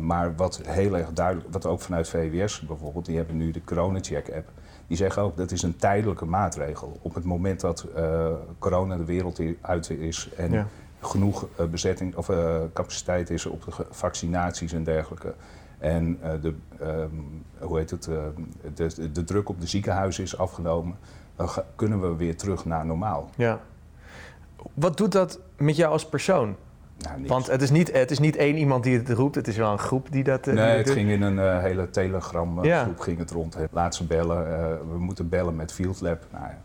maar 0.00 0.36
wat 0.36 0.60
heel 0.66 0.96
erg 0.96 1.12
duidelijk, 1.12 1.46
wat 1.50 1.66
ook 1.66 1.80
vanuit 1.80 2.08
VWS 2.08 2.60
bijvoorbeeld, 2.60 3.06
die 3.06 3.16
hebben 3.16 3.36
nu 3.36 3.50
de 3.50 3.64
Corona-check-app. 3.64 4.48
Die 4.86 4.96
zeggen 4.96 5.22
ook 5.22 5.36
dat 5.36 5.50
is 5.50 5.62
een 5.62 5.76
tijdelijke 5.76 6.24
maatregel. 6.24 6.98
Op 7.02 7.14
het 7.14 7.24
moment 7.24 7.60
dat 7.60 7.86
uh, 7.96 8.26
corona 8.58 8.96
de 8.96 9.04
wereld 9.04 9.40
uit 9.60 9.90
is 9.90 10.28
en 10.36 10.68
genoeg 11.00 11.46
uh, 11.60 11.66
bezetting 11.66 12.16
of 12.16 12.28
uh, 12.28 12.56
capaciteit 12.72 13.30
is 13.30 13.46
op 13.46 13.64
de 13.64 13.86
vaccinaties 13.90 14.72
en 14.72 14.84
dergelijke. 14.84 15.34
En 15.78 16.18
de, 16.40 16.54
um, 16.82 17.44
hoe 17.58 17.78
heet 17.78 17.90
het, 17.90 18.08
de, 18.74 19.12
de, 19.12 19.24
druk 19.24 19.48
op 19.48 19.60
de 19.60 19.66
ziekenhuizen 19.66 20.24
is 20.24 20.38
afgenomen, 20.38 20.96
dan 21.36 21.48
kunnen 21.74 22.00
we 22.00 22.16
weer 22.16 22.36
terug 22.36 22.64
naar 22.64 22.86
normaal. 22.86 23.30
Ja. 23.36 23.60
Wat 24.74 24.96
doet 24.96 25.12
dat 25.12 25.38
met 25.56 25.76
jou 25.76 25.92
als 25.92 26.08
persoon? 26.08 26.56
Nou, 26.98 27.26
Want 27.26 27.46
het 27.46 27.62
is, 27.62 27.70
niet, 27.70 27.92
het 27.92 28.10
is 28.10 28.18
niet 28.18 28.36
één 28.36 28.56
iemand 28.56 28.84
die 28.84 28.98
het 28.98 29.10
roept, 29.10 29.34
het 29.34 29.48
is 29.48 29.56
wel 29.56 29.72
een 29.72 29.78
groep 29.78 30.06
die 30.10 30.24
dat. 30.24 30.46
Uh, 30.46 30.54
nee, 30.54 30.76
het 30.76 30.90
ging 30.90 31.10
in 31.10 31.22
een 31.22 31.36
uh, 31.36 31.58
hele 31.60 31.90
Telegram 31.90 32.58
uh, 32.58 32.64
ja. 32.64 32.82
groep 32.82 33.00
ging 33.00 33.18
het 33.18 33.30
rond. 33.30 33.56
Laat 33.70 33.94
ze 33.94 34.04
bellen, 34.04 34.38
we 34.92 34.98
moeten 34.98 35.28
bellen 35.28 35.56
met 35.56 35.72
Field 35.72 36.00
Lab. 36.00 36.26
Nou 36.32 36.44
ja, 36.44 36.58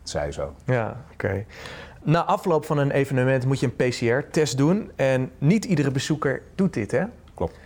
het 0.00 0.10
zei 0.10 0.32
zo. 0.32 0.54
Ja, 0.64 0.96
oké. 1.12 1.44
Na 2.02 2.24
afloop 2.24 2.64
van 2.64 2.78
een 2.78 2.90
evenement 2.90 3.46
moet 3.46 3.60
je 3.60 3.70
een 3.74 3.88
PCR-test 3.88 4.56
doen. 4.56 4.90
En 4.96 5.30
niet 5.38 5.64
iedere 5.64 5.90
bezoeker 5.90 6.42
doet 6.54 6.74
dit, 6.74 6.90
hè? 6.90 7.04
Klopt. 7.34 7.58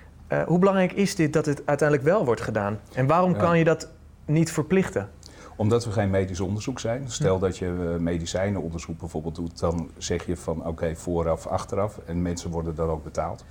hoe 0.46 0.58
belangrijk 0.58 0.92
is 0.92 1.14
dit 1.14 1.32
dat 1.32 1.46
het 1.46 1.62
uiteindelijk 1.66 2.08
wel 2.08 2.24
wordt 2.24 2.40
gedaan? 2.40 2.80
En 2.94 3.06
waarom 3.06 3.36
kan 3.36 3.58
je 3.58 3.64
dat 3.64 3.88
niet 4.24 4.52
verplichten? 4.52 5.08
Omdat 5.56 5.84
we 5.84 5.90
geen 5.90 6.10
medisch 6.10 6.40
onderzoek 6.40 6.80
zijn. 6.80 7.10
Stel 7.10 7.38
dat 7.38 7.58
je 7.58 7.66
eh, 7.94 8.00
medicijnenonderzoek 8.00 8.98
bijvoorbeeld 8.98 9.34
doet, 9.34 9.58
dan 9.58 9.90
zeg 9.98 10.26
je 10.26 10.36
van 10.36 10.66
oké, 10.66 10.96
vooraf, 10.96 11.46
achteraf. 11.46 11.98
En 12.06 12.22
mensen 12.22 12.50
worden 12.50 12.74
dan 12.74 12.88
ook 12.88 13.04
betaald. 13.04 13.44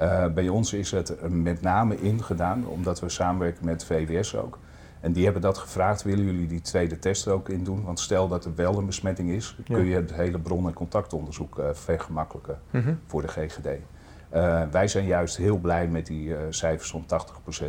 Uh, 0.00 0.26
bij 0.26 0.48
ons 0.48 0.72
is 0.72 0.90
het 0.90 1.30
met 1.30 1.60
name 1.60 2.00
ingedaan, 2.00 2.66
omdat 2.66 3.00
we 3.00 3.08
samenwerken 3.08 3.64
met 3.64 3.84
VWS 3.84 4.36
ook. 4.36 4.58
En 5.00 5.12
die 5.12 5.24
hebben 5.24 5.42
dat 5.42 5.58
gevraagd, 5.58 6.02
willen 6.02 6.24
jullie 6.24 6.46
die 6.46 6.60
tweede 6.60 6.98
test 6.98 7.26
er 7.26 7.32
ook 7.32 7.48
in 7.48 7.64
doen? 7.64 7.84
Want 7.84 8.00
stel 8.00 8.28
dat 8.28 8.44
er 8.44 8.54
wel 8.54 8.78
een 8.78 8.86
besmetting 8.86 9.30
is, 9.30 9.56
kun 9.64 9.84
je 9.84 9.94
het 9.94 10.14
hele 10.14 10.38
bron- 10.38 10.66
en 10.66 10.72
contactonderzoek 10.72 11.58
uh, 11.58 11.66
vergemakkelijken 11.72 12.58
mhm. 12.70 12.94
voor 13.06 13.22
de 13.22 13.28
GGD. 13.28 13.66
Uh, 13.66 14.62
wij 14.70 14.88
zijn 14.88 15.06
juist 15.06 15.36
heel 15.36 15.56
blij 15.56 15.88
met 15.88 16.06
die 16.06 16.34
cijfers 16.48 16.90
van 16.90 17.04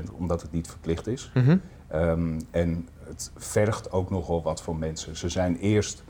80%, 0.10 0.12
omdat 0.12 0.42
het 0.42 0.52
niet 0.52 0.68
verplicht 0.68 1.08
is. 1.08 1.32
Mm 1.34 1.62
um, 1.94 2.38
en 2.52 2.88
het 3.08 3.32
vergt 3.36 3.92
ook 3.92 4.10
nogal 4.10 4.42
wat 4.42 4.62
van 4.62 4.80
mensen. 4.80 5.18
Ze 5.18 5.30
zijn 5.30 5.58
eerst 5.58 6.04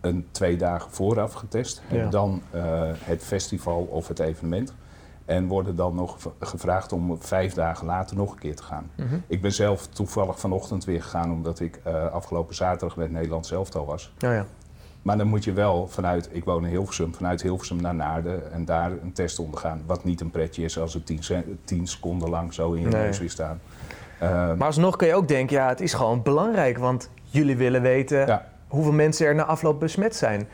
een 0.00 0.26
twee 0.30 0.56
dagen 0.56 0.90
vooraf 0.90 1.32
getest, 1.32 1.82
ja. 1.88 1.94
hebben 1.94 2.10
dan 2.10 2.42
uh, 2.54 2.62
het 2.98 3.22
festival 3.22 3.82
of 3.82 4.08
het 4.08 4.18
evenement. 4.18 4.74
En 5.24 5.46
worden 5.46 5.76
dan 5.76 5.94
nog 5.94 6.16
gevraagd 6.40 6.92
om 6.92 7.22
vijf 7.22 7.54
dagen 7.54 7.86
later 7.86 8.16
nog 8.16 8.32
een 8.32 8.38
keer 8.38 8.56
te 8.56 8.62
gaan. 8.62 8.90
Mm 8.96 9.06
-hmm. 9.08 9.22
Ik 9.26 9.42
ben 9.42 9.52
zelf 9.52 9.86
toevallig 9.86 10.40
vanochtend 10.40 10.84
weer 10.84 11.02
gegaan, 11.02 11.32
omdat 11.32 11.60
ik 11.60 11.80
uh, 11.86 12.06
afgelopen 12.06 12.54
zaterdag 12.54 12.96
met 12.96 13.10
Nederland 13.10 13.46
zelf 13.46 13.74
al 13.74 13.86
was. 13.86 14.12
Ja, 14.18 14.32
ja. 14.32 14.46
Maar 15.02 15.16
dan 15.18 15.26
moet 15.26 15.44
je 15.44 15.52
wel 15.52 15.88
vanuit, 15.88 16.28
ik 16.32 16.44
woon 16.44 16.64
in 16.64 16.70
Hilversum, 16.70 17.14
vanuit 17.14 17.42
Hilversum 17.42 17.80
naar 17.80 17.94
Naarden 17.94 18.52
en 18.52 18.64
daar 18.64 18.90
een 18.90 19.12
test 19.12 19.38
ondergaan. 19.38 19.82
Wat 19.86 20.04
niet 20.04 20.20
een 20.20 20.30
pretje 20.30 20.64
is 20.64 20.78
als 20.78 20.94
het 20.94 21.06
tien, 21.06 21.20
tien 21.64 21.86
seconden 21.86 22.30
lang 22.30 22.54
zo 22.54 22.72
in 22.72 22.80
je 22.80 22.88
neus 22.88 23.18
weer 23.18 23.30
staan. 23.30 23.60
Uh, 24.22 24.54
maar 24.54 24.66
alsnog 24.66 24.96
kun 24.96 25.06
je 25.06 25.14
ook 25.14 25.28
denken, 25.28 25.56
ja, 25.56 25.68
het 25.68 25.80
is 25.80 25.94
gewoon 25.94 26.22
belangrijk, 26.22 26.78
want 26.78 27.10
jullie 27.22 27.56
willen 27.56 27.82
weten 27.82 28.26
ja. 28.26 28.46
hoeveel 28.68 28.92
mensen 28.92 29.26
er 29.26 29.34
na 29.34 29.44
afloop 29.44 29.80
besmet 29.80 30.16
zijn. 30.16 30.48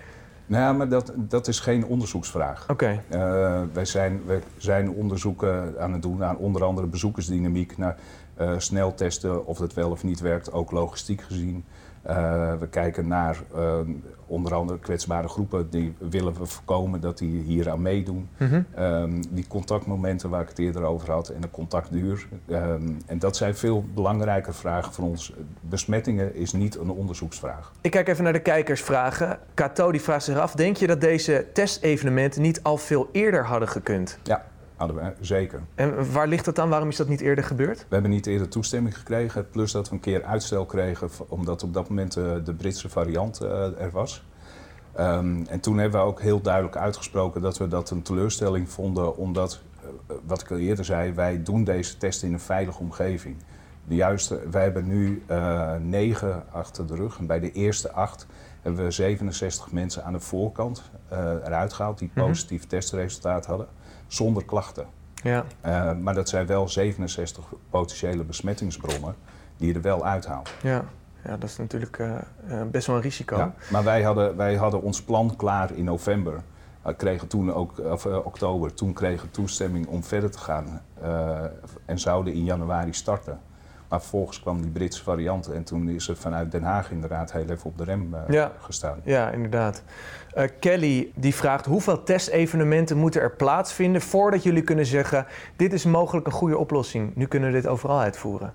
Nou, 0.46 0.76
maar 0.76 0.88
dat, 0.88 1.12
dat 1.16 1.48
is 1.48 1.60
geen 1.60 1.86
onderzoeksvraag. 1.86 2.62
Oké. 2.70 2.72
Okay. 2.72 3.00
Uh, 3.20 3.62
wij, 3.72 3.84
zijn, 3.84 4.20
wij 4.26 4.42
zijn 4.56 4.90
onderzoeken 4.90 5.74
aan 5.78 5.92
het 5.92 6.02
doen 6.02 6.16
naar 6.16 6.36
onder 6.36 6.64
andere 6.64 6.86
bezoekersdynamiek, 6.86 7.78
naar 7.78 7.96
uh, 8.40 8.50
sneltesten 8.56 9.46
of 9.46 9.58
het 9.58 9.74
wel 9.74 9.90
of 9.90 10.04
niet 10.04 10.20
werkt, 10.20 10.52
ook 10.52 10.70
logistiek 10.70 11.22
gezien. 11.22 11.64
Uh, 12.08 12.54
we 12.58 12.68
kijken 12.68 13.08
naar 13.08 13.36
uh, 13.56 13.78
onder 14.26 14.54
andere 14.54 14.78
kwetsbare 14.78 15.28
groepen, 15.28 15.70
die 15.70 15.94
willen 15.98 16.34
we 16.34 16.46
voorkomen 16.46 17.00
dat 17.00 17.18
die 17.18 17.42
hier 17.42 17.70
aan 17.70 17.82
meedoen. 17.82 18.28
Mm 18.36 18.48
-hmm. 18.48 18.84
um, 18.84 19.34
die 19.34 19.46
contactmomenten 19.46 20.30
waar 20.30 20.42
ik 20.42 20.48
het 20.48 20.58
eerder 20.58 20.82
over 20.82 21.10
had 21.10 21.28
en 21.28 21.40
de 21.40 21.50
contactduur. 21.50 22.28
Um, 22.48 22.96
en 23.06 23.18
dat 23.18 23.36
zijn 23.36 23.54
veel 23.54 23.84
belangrijke 23.94 24.52
vragen 24.52 24.92
voor 24.92 25.04
ons. 25.04 25.32
Besmettingen 25.60 26.34
is 26.34 26.52
niet 26.52 26.76
een 26.76 26.90
onderzoeksvraag. 26.90 27.72
Ik 27.80 27.90
kijk 27.90 28.08
even 28.08 28.24
naar 28.24 28.32
de 28.32 28.38
kijkersvragen. 28.38 29.38
Kato 29.54 29.92
die 29.92 30.00
vraagt 30.00 30.24
zich 30.24 30.38
af, 30.38 30.54
denk 30.54 30.76
je 30.76 30.86
dat 30.86 31.00
deze 31.00 31.46
testevenementen 31.52 32.42
niet 32.42 32.62
al 32.62 32.76
veel 32.76 33.08
eerder 33.12 33.44
hadden 33.44 33.68
gekund? 33.68 34.18
Ja. 34.22 34.44
Hadden 34.76 34.96
we, 34.96 35.12
zeker. 35.20 35.62
En 35.74 36.12
waar 36.12 36.28
ligt 36.28 36.44
dat 36.44 36.54
dan? 36.54 36.68
Waarom 36.68 36.88
is 36.88 36.96
dat 36.96 37.08
niet 37.08 37.20
eerder 37.20 37.44
gebeurd? 37.44 37.78
We 37.78 37.86
hebben 37.88 38.10
niet 38.10 38.26
eerder 38.26 38.48
toestemming 38.48 38.96
gekregen. 38.96 39.50
Plus 39.50 39.72
dat 39.72 39.88
we 39.88 39.94
een 39.94 40.00
keer 40.00 40.24
uitstel 40.24 40.66
kregen, 40.66 41.08
omdat 41.28 41.62
op 41.62 41.74
dat 41.74 41.88
moment 41.88 42.16
uh, 42.16 42.34
de 42.44 42.54
Britse 42.54 42.88
variant 42.88 43.42
uh, 43.42 43.80
er 43.80 43.90
was. 43.90 44.24
Um, 44.98 45.46
en 45.46 45.60
toen 45.60 45.78
hebben 45.78 46.00
we 46.00 46.06
ook 46.06 46.20
heel 46.20 46.40
duidelijk 46.40 46.76
uitgesproken 46.76 47.40
dat 47.40 47.58
we 47.58 47.68
dat 47.68 47.90
een 47.90 48.02
teleurstelling 48.02 48.68
vonden, 48.68 49.16
omdat, 49.16 49.60
uh, 49.82 50.16
wat 50.26 50.40
ik 50.40 50.50
al 50.50 50.56
eerder 50.56 50.84
zei, 50.84 51.12
wij 51.12 51.42
doen 51.42 51.64
deze 51.64 51.96
test 51.96 52.22
in 52.22 52.32
een 52.32 52.40
veilige 52.40 52.78
omgeving. 52.78 53.36
De 53.88 53.94
juiste, 53.94 54.40
wij 54.50 54.62
hebben 54.62 54.86
nu 54.86 55.22
negen 55.80 56.44
achter 56.52 56.86
de 56.86 56.94
rug 56.94 57.18
en 57.18 57.26
bij 57.26 57.40
de 57.40 57.52
eerste 57.52 57.92
acht 57.92 58.26
hebben 58.62 58.84
we 58.84 58.90
67 58.90 59.72
mensen 59.72 60.04
aan 60.04 60.12
de 60.12 60.20
voorkant 60.20 60.90
eruit 61.44 61.72
gehaald 61.72 61.98
die 61.98 62.10
positief 62.14 62.50
mm 62.50 62.68
-hmm. 62.68 62.68
testresultaat 62.68 63.46
hadden 63.46 63.68
zonder 64.06 64.44
klachten. 64.44 64.86
Ja. 65.22 65.44
Uh, 65.66 65.92
maar 66.02 66.14
dat 66.14 66.28
zijn 66.28 66.46
wel 66.46 66.68
67 66.68 67.44
potentiële 67.70 68.24
besmettingsbronnen 68.24 69.14
die 69.56 69.68
je 69.68 69.74
er 69.74 69.82
wel 69.82 70.04
uithaalt. 70.04 70.50
Ja, 70.62 70.84
ja 71.24 71.36
dat 71.36 71.48
is 71.48 71.56
natuurlijk 71.56 71.98
uh, 71.98 72.16
best 72.70 72.86
wel 72.86 72.96
een 72.96 73.02
risico. 73.02 73.36
Ja, 73.36 73.54
maar 73.70 73.84
wij 73.84 74.02
hadden, 74.02 74.36
wij 74.36 74.56
hadden 74.56 74.82
ons 74.82 75.02
plan 75.02 75.36
klaar 75.36 75.74
in 75.74 75.84
november. 75.84 76.42
Kregen 76.96 77.28
toen 77.28 77.52
ook, 77.52 77.78
of 77.78 78.06
oktober, 78.06 78.74
toen 78.74 78.92
kregen 78.92 79.30
toestemming 79.30 79.86
om 79.86 80.04
verder 80.04 80.30
te 80.30 80.38
gaan. 80.38 80.80
en 81.84 81.98
zouden 81.98 82.32
in 82.32 82.44
januari 82.44 82.92
starten. 82.92 83.40
Maar 83.88 84.00
vervolgens 84.00 84.40
kwam 84.40 84.62
die 84.62 84.70
Britse 84.70 85.02
variant 85.02 85.48
en 85.48 85.64
toen 85.64 85.88
is 85.88 86.08
er 86.08 86.16
vanuit 86.16 86.52
Den 86.52 86.62
Haag 86.62 86.90
inderdaad 86.90 87.32
heel 87.32 87.48
even 87.48 87.64
op 87.64 87.78
de 87.78 87.84
rem 87.84 88.14
uh, 88.14 88.20
ja. 88.28 88.52
gestaan. 88.58 89.00
Ja, 89.04 89.30
inderdaad. 89.30 89.82
Uh, 90.36 90.44
Kelly 90.60 91.12
die 91.14 91.34
vraagt 91.34 91.66
hoeveel 91.66 92.02
testevenementen 92.02 92.96
moeten 92.96 93.20
er 93.20 93.30
plaatsvinden 93.30 94.00
voordat 94.00 94.42
jullie 94.42 94.62
kunnen 94.62 94.86
zeggen 94.86 95.26
dit 95.56 95.72
is 95.72 95.84
mogelijk 95.84 96.26
een 96.26 96.32
goede 96.32 96.58
oplossing. 96.58 97.12
Nu 97.14 97.26
kunnen 97.26 97.52
we 97.52 97.54
dit 97.60 97.66
overal 97.66 98.00
uitvoeren. 98.00 98.52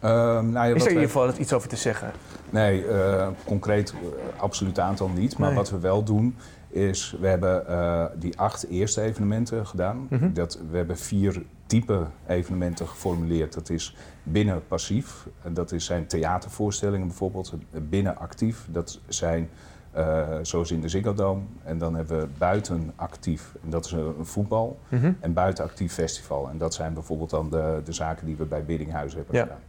Ehm, 0.00 0.50
nou 0.50 0.68
ja, 0.68 0.74
Is 0.74 0.82
er 0.82 0.88
in 0.90 0.94
ieder 0.94 1.10
geval 1.10 1.32
iets 1.38 1.52
over 1.52 1.68
te 1.68 1.76
zeggen? 1.76 2.10
Nee, 2.50 2.86
eh, 2.86 3.28
concreet 3.44 3.90
eh, 3.90 4.42
absoluut 4.42 4.78
aantal 4.78 5.08
niet. 5.08 5.38
Maar 5.38 5.48
Nee. 5.48 5.56
wat 5.56 5.70
we 5.70 5.78
wel 5.78 6.02
doen 6.02 6.36
is, 6.68 7.16
we 7.20 7.26
hebben 7.26 7.68
eh, 7.68 8.04
die 8.14 8.38
acht 8.38 8.66
eerste 8.68 9.00
evenementen 9.00 9.66
gedaan. 9.66 10.06
Mhm. 10.10 10.32
dat, 10.32 10.58
we 10.70 10.76
hebben 10.76 10.98
vier 10.98 11.42
type 11.66 12.06
evenementen 12.26 12.88
geformuleerd. 12.88 13.52
Dat 13.52 13.70
is 13.70 13.96
binnen 14.22 14.66
passief, 14.66 15.26
en 15.42 15.54
dat 15.54 15.72
is, 15.72 15.84
zijn 15.84 16.06
theatervoorstellingen 16.06 17.06
bijvoorbeeld. 17.06 17.54
Binnen 17.70 18.16
actief, 18.18 18.66
dat 18.70 19.00
zijn 19.08 19.48
eh, 19.90 20.38
zoals 20.42 20.70
in 20.70 20.80
de 20.80 20.88
Ziggo 20.88 21.14
Dome. 21.14 21.40
En 21.64 21.78
dan 21.78 21.94
hebben 21.94 22.20
we 22.20 22.28
buiten 22.38 22.92
actief, 22.96 23.54
en 23.64 23.70
dat 23.70 23.84
is 23.84 23.92
een, 23.92 24.14
voetbal. 24.20 24.78
Mhm. 24.88 25.12
En 25.20 25.32
buiten 25.32 25.64
actief 25.64 25.92
festival. 25.92 26.48
En 26.48 26.58
dat 26.58 26.74
zijn 26.74 26.94
bijvoorbeeld 26.94 27.30
dan 27.30 27.50
de, 27.50 27.80
de 27.84 27.92
zaken 27.92 28.26
die 28.26 28.36
we 28.36 28.44
bij 28.44 28.64
Biddinghuis 28.64 29.14
hebben 29.14 29.34
Ja. 29.34 29.42
gedaan. 29.42 29.60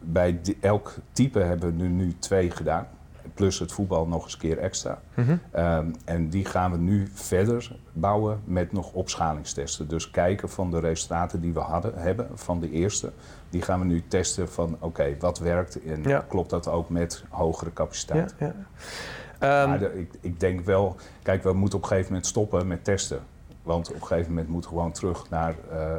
Bij 0.00 0.40
elk 0.60 0.94
type 1.12 1.38
hebben 1.38 1.76
we 1.76 1.82
nu, 1.82 1.88
nu 1.88 2.14
twee 2.18 2.50
gedaan. 2.50 2.86
Plus 3.34 3.58
het 3.58 3.72
voetbal 3.72 4.06
nog 4.06 4.24
eens 4.24 4.32
een 4.32 4.38
keer 4.38 4.58
extra. 4.58 5.00
Mhm. 5.14 5.36
Ehm, 5.50 5.86
en 6.04 6.28
die 6.28 6.44
gaan 6.44 6.70
we 6.70 6.78
nu 6.78 7.08
verder 7.14 7.76
bouwen 7.92 8.40
met 8.44 8.72
nog 8.72 8.92
opschalingstesten. 8.92 9.88
Dus 9.88 10.10
kijken 10.10 10.48
van 10.48 10.70
de 10.70 10.78
resultaten 10.80 11.40
die 11.40 11.52
we 11.52 11.60
hadden, 11.60 11.92
hebben 11.94 12.28
van 12.34 12.60
de 12.60 12.70
eerste. 12.70 13.12
Die 13.50 13.62
gaan 13.62 13.78
we 13.78 13.84
nu 13.84 14.02
testen 14.08 14.48
van 14.48 14.76
oké, 14.80 15.16
wat 15.18 15.38
werkt 15.38 15.82
en 15.84 16.02
Ja. 16.02 16.24
klopt 16.28 16.50
dat 16.50 16.68
ook 16.68 16.88
met 16.88 17.24
hogere 17.28 17.66
Ja, 17.70 17.74
capaciteit. 17.74 18.34
ja. 18.38 18.54
Ehm, 19.38 19.68
Maar 19.68 19.78
de- 19.78 19.98
ik, 20.00 20.10
ik 20.20 20.40
denk 20.40 20.60
wel, 20.60 20.96
kijk, 21.22 21.42
we 21.42 21.52
moeten 21.52 21.78
op 21.78 21.82
een 21.84 21.88
gegeven 21.90 22.10
moment 22.12 22.28
stoppen 22.30 22.66
met 22.66 22.84
testen. 22.84 23.18
Want 23.62 23.88
op 23.88 23.94
een 23.94 24.06
gegeven 24.06 24.28
moment 24.30 24.48
moeten 24.48 24.70
we 24.70 24.76
gewoon 24.76 24.92
terug 24.92 25.30
naar 25.30 25.54
eh, 25.70 25.96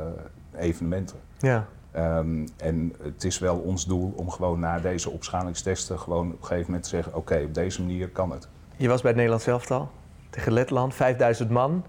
evenementen. 0.58 1.18
ja. 1.38 1.66
Ehm, 1.96 2.48
en 2.58 2.94
het 3.02 3.24
is 3.24 3.40
wel 3.40 3.58
ons 3.58 3.86
doel 3.86 4.14
om 4.16 4.30
gewoon 4.30 4.60
na 4.60 4.80
deze 4.80 5.10
opschalingstesten 5.10 6.00
gewoon 6.00 6.26
op 6.28 6.40
een 6.42 6.46
gegeven 6.46 6.66
moment 6.66 6.84
te 6.84 6.90
zeggen: 6.90 7.16
oké, 7.16 7.42
op 7.46 7.54
deze 7.54 7.82
manier 7.82 8.10
kan 8.10 8.32
het. 8.32 8.48
Je 8.76 8.88
was 8.88 8.98
bij 9.02 9.10
het 9.10 9.16
Nederlands 9.20 9.48
elftal 9.48 9.90
tegen 10.30 10.52
Letland, 10.54 10.94
5000 10.94 11.50
man. 11.50 11.86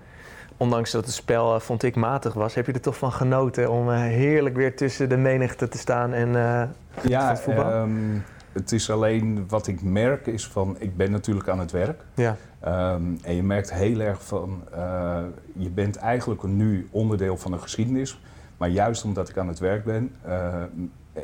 Ondanks 0.56 0.90
dat 0.90 1.04
het 1.04 1.14
spel, 1.14 1.54
eh, 1.54 1.60
vond 1.60 1.82
ik, 1.82 1.96
matig 1.96 2.34
was, 2.34 2.54
heb 2.54 2.66
je 2.66 2.72
er 2.72 2.80
toch 2.80 2.96
van 2.98 3.12
genoten 3.12 3.70
om 3.70 3.90
eh, 3.90 3.98
heerlijk 3.98 4.56
weer 4.56 4.76
tussen 4.76 5.08
de 5.08 5.16
menigte 5.16 5.68
te 5.68 5.78
staan 5.78 6.12
en 6.12 6.32
van 6.90 7.10
Ja, 7.10 7.28
het 7.28 7.40
voetbal? 7.40 7.70
ehm, 7.70 7.90
het 8.52 8.72
is 8.72 8.90
alleen 8.90 9.44
wat 9.48 9.66
ik 9.66 9.82
merk 9.82 10.26
is 10.26 10.46
van, 10.46 10.76
ik 10.78 10.96
ben 10.96 11.10
natuurlijk 11.10 11.48
aan 11.48 11.58
het 11.58 11.70
werk. 11.70 12.02
ja. 12.14 12.36
Ehm, 12.60 13.02
en 13.22 13.34
je 13.34 13.42
merkt 13.42 13.72
heel 13.72 14.00
erg 14.00 14.24
van, 14.24 14.62
je 15.52 15.70
bent 15.70 15.96
eigenlijk 15.96 16.42
nu 16.42 16.88
onderdeel 16.90 17.36
van 17.36 17.50
de 17.50 17.58
geschiedenis. 17.58 18.20
Maar 18.56 18.68
juist 18.68 19.04
omdat 19.04 19.28
ik 19.28 19.38
aan 19.38 19.48
het 19.48 19.58
werk 19.58 19.84
ben, 19.84 20.14
eh, 20.22 20.62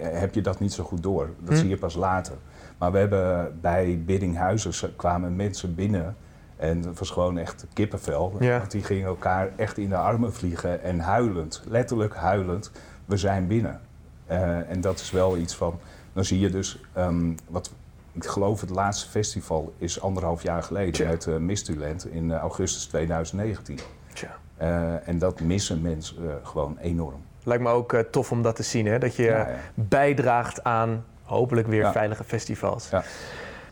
heb 0.01 0.35
je 0.35 0.41
dat 0.41 0.61
niet 0.61 0.73
zo 0.73 0.85
goed 0.85 1.03
door. 1.03 1.31
Dat 1.41 1.55
Hm. 1.55 1.61
zie 1.61 1.69
je 1.69 1.77
pas 1.77 1.95
later. 1.95 2.35
Maar 2.79 2.93
we 2.93 2.99
hebben 2.99 3.59
bij 3.61 4.03
Biddinghuizen 4.07 4.97
kwamen 4.97 5.37
mensen 5.37 5.75
binnen. 5.75 6.17
En 6.57 6.83
het 6.83 6.99
was 6.99 7.11
gewoon 7.11 7.39
echt 7.39 7.67
kippenvel. 7.73 8.37
Ja. 8.41 8.59
Want 8.59 8.71
die 8.71 8.83
gingen 8.83 9.07
elkaar 9.07 9.49
echt 9.57 9.79
in 9.79 9.89
de 9.89 9.97
armen 9.97 10.33
vliegen 10.33 10.83
en 10.83 10.99
huilend, 11.01 11.63
letterlijk 11.69 12.15
huilend, 12.15 12.71
we 13.05 13.17
zijn 13.17 13.47
binnen. 13.47 13.81
Eh, 14.27 14.71
en 14.71 14.81
dat 14.81 15.01
is 15.01 15.11
wel 15.11 15.37
iets 15.37 15.55
van, 15.57 15.79
dan 16.13 16.25
zie 16.25 16.41
je 16.41 16.51
dus, 16.51 16.81
ehm, 16.93 17.33
wat 17.49 17.73
ik 18.13 18.25
geloof 18.27 18.61
het 18.61 18.71
laatste 18.71 19.09
festival 19.09 19.73
is 19.79 20.01
anderhalf 20.01 20.43
jaar 20.43 20.63
geleden 20.63 20.93
Tja. 20.93 21.09
met 21.09 21.27
uh, 21.27 21.37
Mistuland 21.37 22.07
in 22.07 22.31
eh, 22.31 22.39
augustus 22.39 22.85
2019. 22.87 23.79
Tja. 24.13 24.37
Eh, 24.63 25.09
en 25.09 25.19
dat 25.19 25.41
missen 25.41 25.81
mensen 25.83 26.17
eh, 26.29 26.35
gewoon 26.43 26.77
enorm. 26.81 27.21
Lijkt 27.45 27.63
me 27.63 27.69
ook 27.71 27.93
eh, 27.93 28.01
tof 28.01 28.31
om 28.33 28.43
dat 28.43 28.57
te 28.57 28.63
zien, 28.63 28.87
hè? 28.87 28.99
dat 28.99 29.17
je 29.17 29.23
Ja, 29.23 29.37
ja. 29.39 29.49
bijdraagt 29.75 30.65
aan 30.65 31.05
hopelijk 31.23 31.67
weer 31.67 31.81
Ja. 31.81 31.93
veilige 31.93 32.25
festivals. 32.25 32.89
Ja. 32.91 33.03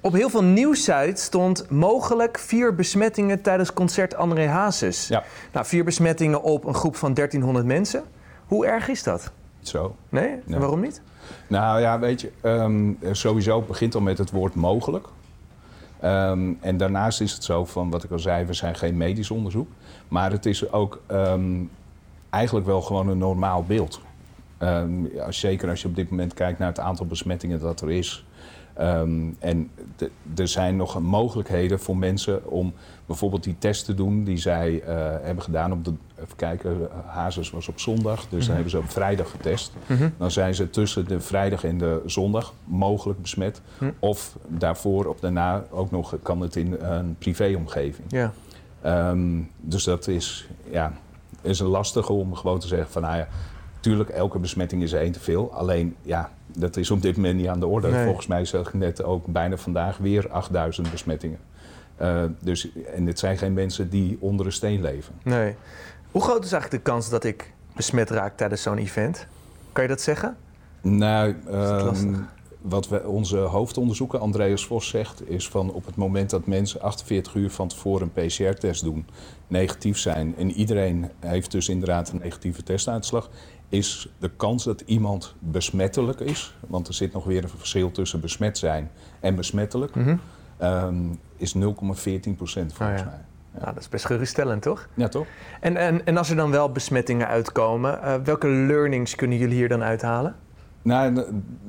Op 0.00 0.12
heel 0.12 0.30
veel 0.30 0.44
nieuwsites 0.44 1.22
stond 1.24 1.70
mogelijk 1.70 2.38
vier 2.38 2.74
besmettingen 2.74 3.42
tijdens 3.42 3.72
concert 3.72 4.14
André 4.14 4.46
Hazes. 4.46 5.08
Nou, 5.52 5.66
vier 5.66 5.84
besmettingen 5.84 6.42
op 6.42 6.64
een 6.64 6.74
groep 6.74 6.96
van 6.96 7.14
1300 7.14 7.66
mensen. 7.66 8.02
Hoe 8.46 8.66
erg 8.66 8.88
is 8.88 9.02
dat? 9.02 9.30
Zo. 9.60 9.96
Nee. 10.08 10.36
waarom 10.46 10.80
niet? 10.80 11.00
Nou 11.46 11.80
ja, 11.80 11.98
weet 11.98 12.20
je, 12.20 12.30
ehm, 12.40 12.92
sowieso 13.12 13.60
begint 13.62 13.94
al 13.94 14.00
met 14.00 14.18
het 14.18 14.30
woord 14.30 14.54
mogelijk. 14.54 15.06
Ehm, 16.00 16.52
en 16.60 16.76
daarnaast 16.76 17.20
is 17.20 17.32
het 17.32 17.44
zo 17.44 17.64
van, 17.64 17.90
wat 17.90 18.04
ik 18.04 18.10
al 18.10 18.18
zei, 18.18 18.44
we 18.44 18.52
zijn 18.52 18.74
geen 18.74 18.96
medisch 18.96 19.30
onderzoek. 19.30 19.68
Maar 20.08 20.30
het 20.30 20.46
is 20.46 20.72
ook 20.72 21.02
ehm, 21.06 21.62
eigenlijk 22.30 22.66
wel 22.66 22.82
gewoon 22.82 23.08
een 23.08 23.18
normaal 23.18 23.64
beeld. 23.64 24.00
Ehm, 24.58 25.04
zeker 25.28 25.68
als 25.68 25.82
je 25.82 25.88
op 25.88 25.94
dit 25.94 26.10
moment 26.10 26.34
kijkt 26.34 26.58
naar 26.58 26.68
het 26.68 26.80
aantal 26.80 27.06
besmettingen 27.06 27.60
dat 27.60 27.80
er 27.80 27.90
is. 27.90 28.24
Ehm, 28.80 29.30
en 29.38 29.70
er 30.36 30.48
zijn 30.48 30.76
nog 30.76 31.00
mogelijkheden 31.00 31.80
voor 31.80 31.96
mensen 31.96 32.50
om 32.50 32.72
bijvoorbeeld 33.06 33.44
die 33.44 33.56
test 33.58 33.84
te 33.84 33.94
doen 33.94 34.24
die 34.24 34.36
zij 34.36 34.82
eh, 34.82 34.96
hebben 35.22 35.44
gedaan 35.44 35.72
op 35.72 35.84
de. 35.84 35.92
Even 36.22 36.36
kijken, 36.36 36.88
Hazes 37.06 37.50
was 37.50 37.68
op 37.68 37.80
zondag, 37.80 38.28
dus 38.28 38.44
dan 38.44 38.54
hebben 38.54 38.70
ze 38.70 38.78
op 38.78 38.90
vrijdag 38.90 39.30
getest. 39.30 39.72
Dan 40.16 40.30
zijn 40.30 40.54
ze 40.54 40.70
tussen 40.70 41.08
de 41.08 41.20
vrijdag 41.20 41.64
en 41.64 41.78
de 41.78 42.02
zondag 42.06 42.54
mogelijk 42.64 43.22
besmet. 43.22 43.60
Hm. 43.78 43.90
Of 43.98 44.36
daarvoor 44.46 45.06
of 45.06 45.20
daarna 45.20 45.64
ook 45.70 45.90
nog 45.90 46.16
kan 46.22 46.40
het 46.40 46.56
in 46.56 46.76
een 46.80 47.16
privéomgeving. 47.18 48.06
Ja. 48.08 48.32
Ehm, 48.80 49.40
dus 49.60 49.84
dat 49.84 50.08
is, 50.08 50.48
ja, 50.70 50.92
is 51.42 51.60
een 51.60 51.66
lastige 51.66 52.12
om 52.12 52.34
gewoon 52.34 52.58
te 52.58 52.66
zeggen 52.66 52.90
van 52.90 53.02
nou 53.02 53.16
ja, 53.16 53.28
tuurlijk 53.80 54.10
elke 54.10 54.38
besmetting 54.38 54.82
is 54.82 54.92
er 54.92 55.00
één 55.00 55.12
te 55.12 55.20
veel. 55.20 55.52
Alleen 55.52 55.96
ja, 56.02 56.30
dat 56.46 56.76
is 56.76 56.90
op 56.90 57.02
dit 57.02 57.16
moment 57.16 57.36
niet 57.36 57.48
aan 57.48 57.60
de 57.60 57.66
orde. 57.66 57.90
Nee. 57.90 58.04
Volgens 58.04 58.26
mij 58.26 58.44
zeg 58.44 58.68
ik 58.68 58.74
net 58.74 59.02
ook 59.02 59.26
bijna 59.26 59.56
vandaag 59.56 59.96
weer 59.98 60.28
8000 60.30 60.90
besmettingen. 60.90 61.38
Eh, 61.96 62.24
dus, 62.40 62.68
en 62.94 63.06
het 63.06 63.18
zijn 63.18 63.38
geen 63.38 63.52
mensen 63.52 63.90
die 63.90 64.16
onder 64.20 64.46
een 64.46 64.52
steen 64.52 64.80
leven. 64.80 65.14
Nee. 65.22 65.54
Hoe 66.10 66.22
groot 66.22 66.44
is 66.44 66.52
eigenlijk 66.52 66.84
de 66.84 66.90
kans 66.90 67.10
dat 67.10 67.24
ik 67.24 67.52
besmet 67.76 68.10
raak 68.10 68.36
tijdens 68.36 68.62
zo'n 68.62 68.78
event? 68.78 69.26
Kan 69.72 69.82
je 69.82 69.88
dat 69.88 70.00
zeggen? 70.00 70.36
Nou, 70.80 71.34
ehm, 71.50 72.14
wat 72.60 72.88
we, 72.88 73.06
onze 73.06 73.36
hoofdonderzoeker 73.36 74.18
Andreas 74.18 74.66
Vos 74.66 74.88
zegt, 74.88 75.28
is 75.28 75.48
van 75.48 75.72
op 75.72 75.86
het 75.86 75.96
moment 75.96 76.30
dat 76.30 76.46
mensen 76.46 76.80
48 76.80 77.34
uur 77.34 77.50
van 77.50 77.68
tevoren 77.68 78.10
een 78.14 78.26
PCR-test 78.26 78.84
doen, 78.84 79.06
negatief 79.46 79.98
zijn 79.98 80.34
en 80.36 80.50
iedereen 80.50 81.10
heeft 81.20 81.50
dus 81.50 81.68
inderdaad 81.68 82.10
een 82.10 82.20
negatieve 82.22 82.62
testuitslag, 82.62 83.30
is 83.70 84.08
de 84.18 84.30
kans 84.36 84.64
dat 84.64 84.80
iemand 84.86 85.34
besmettelijk 85.38 86.20
is, 86.20 86.54
want 86.66 86.88
er 86.88 86.94
zit 86.94 87.12
nog 87.12 87.24
weer 87.24 87.42
een 87.42 87.48
verschil 87.48 87.90
tussen 87.92 88.20
besmet 88.20 88.58
zijn 88.58 88.90
en 89.20 89.34
besmettelijk, 89.34 89.94
Mhm. 89.94 90.16
ehm, 90.58 90.94
is 91.36 91.54
0,14 91.54 92.36
procent 92.36 92.72
volgens 92.72 93.00
Oh 93.00 93.06
ja. 93.06 93.12
mij. 93.12 93.24
Nou, 93.60 93.74
dat 93.74 93.82
is 93.82 93.88
best 93.88 94.04
geruststellend, 94.06 94.62
toch? 94.62 94.88
Ja, 94.94 95.08
toch? 95.08 95.26
En, 95.60 95.76
en, 95.76 96.06
en 96.06 96.16
als 96.16 96.30
er 96.30 96.36
dan 96.36 96.50
wel 96.50 96.72
besmettingen 96.72 97.26
uitkomen, 97.26 98.02
eh, 98.02 98.14
welke 98.24 98.48
learnings 98.48 99.14
kunnen 99.14 99.38
jullie 99.38 99.54
hier 99.56 99.68
dan 99.68 99.82
uithalen? 99.82 100.34
Nou, 100.82 101.14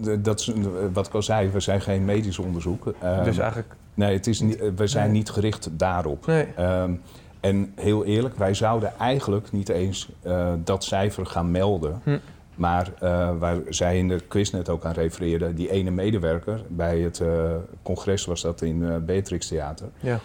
d- 0.03 0.25
dat 0.25 0.39
is 0.39 0.51
wat 0.93 1.07
ik 1.07 1.13
al 1.13 1.23
zei, 1.23 1.49
we 1.49 1.59
zijn 1.59 1.81
geen 1.81 2.05
medisch 2.05 2.39
onderzoek. 2.39 2.93
Ehm, 2.99 3.23
dus 3.23 3.37
eigenlijk... 3.37 3.75
Nee, 3.93 4.13
het 4.15 4.27
is 4.27 4.39
niet, 4.39 4.71
we 4.75 4.87
zijn 4.87 5.03
Nee. 5.09 5.17
niet 5.17 5.29
gericht 5.29 5.69
daarop. 5.71 6.25
Nee. 6.25 6.45
Ehm, 6.55 6.91
en 7.41 7.71
heel 7.75 8.05
eerlijk, 8.05 8.37
wij 8.37 8.53
zouden 8.53 8.99
eigenlijk 8.99 9.51
niet 9.51 9.69
eens 9.69 10.09
eh, 10.21 10.53
dat 10.63 10.83
cijfer 10.83 11.25
gaan 11.25 11.51
melden. 11.51 12.01
Hm. 12.03 12.17
Maar 12.55 12.91
eh, 12.99 13.37
waar 13.39 13.57
zij 13.69 13.97
in 13.97 14.07
de 14.07 14.19
quiz 14.27 14.49
net 14.49 14.69
ook 14.69 14.85
aan 14.85 14.93
refereerden, 14.93 15.55
die 15.55 15.71
ene 15.71 15.91
medewerker 15.91 16.61
bij 16.67 16.99
het 16.99 17.19
eh, 17.19 17.51
congres 17.83 18.25
was 18.25 18.41
dat 18.41 18.61
in 18.61 19.05
Beatrix 19.05 19.47
Theater. 19.47 19.87
Ja. 19.99 20.19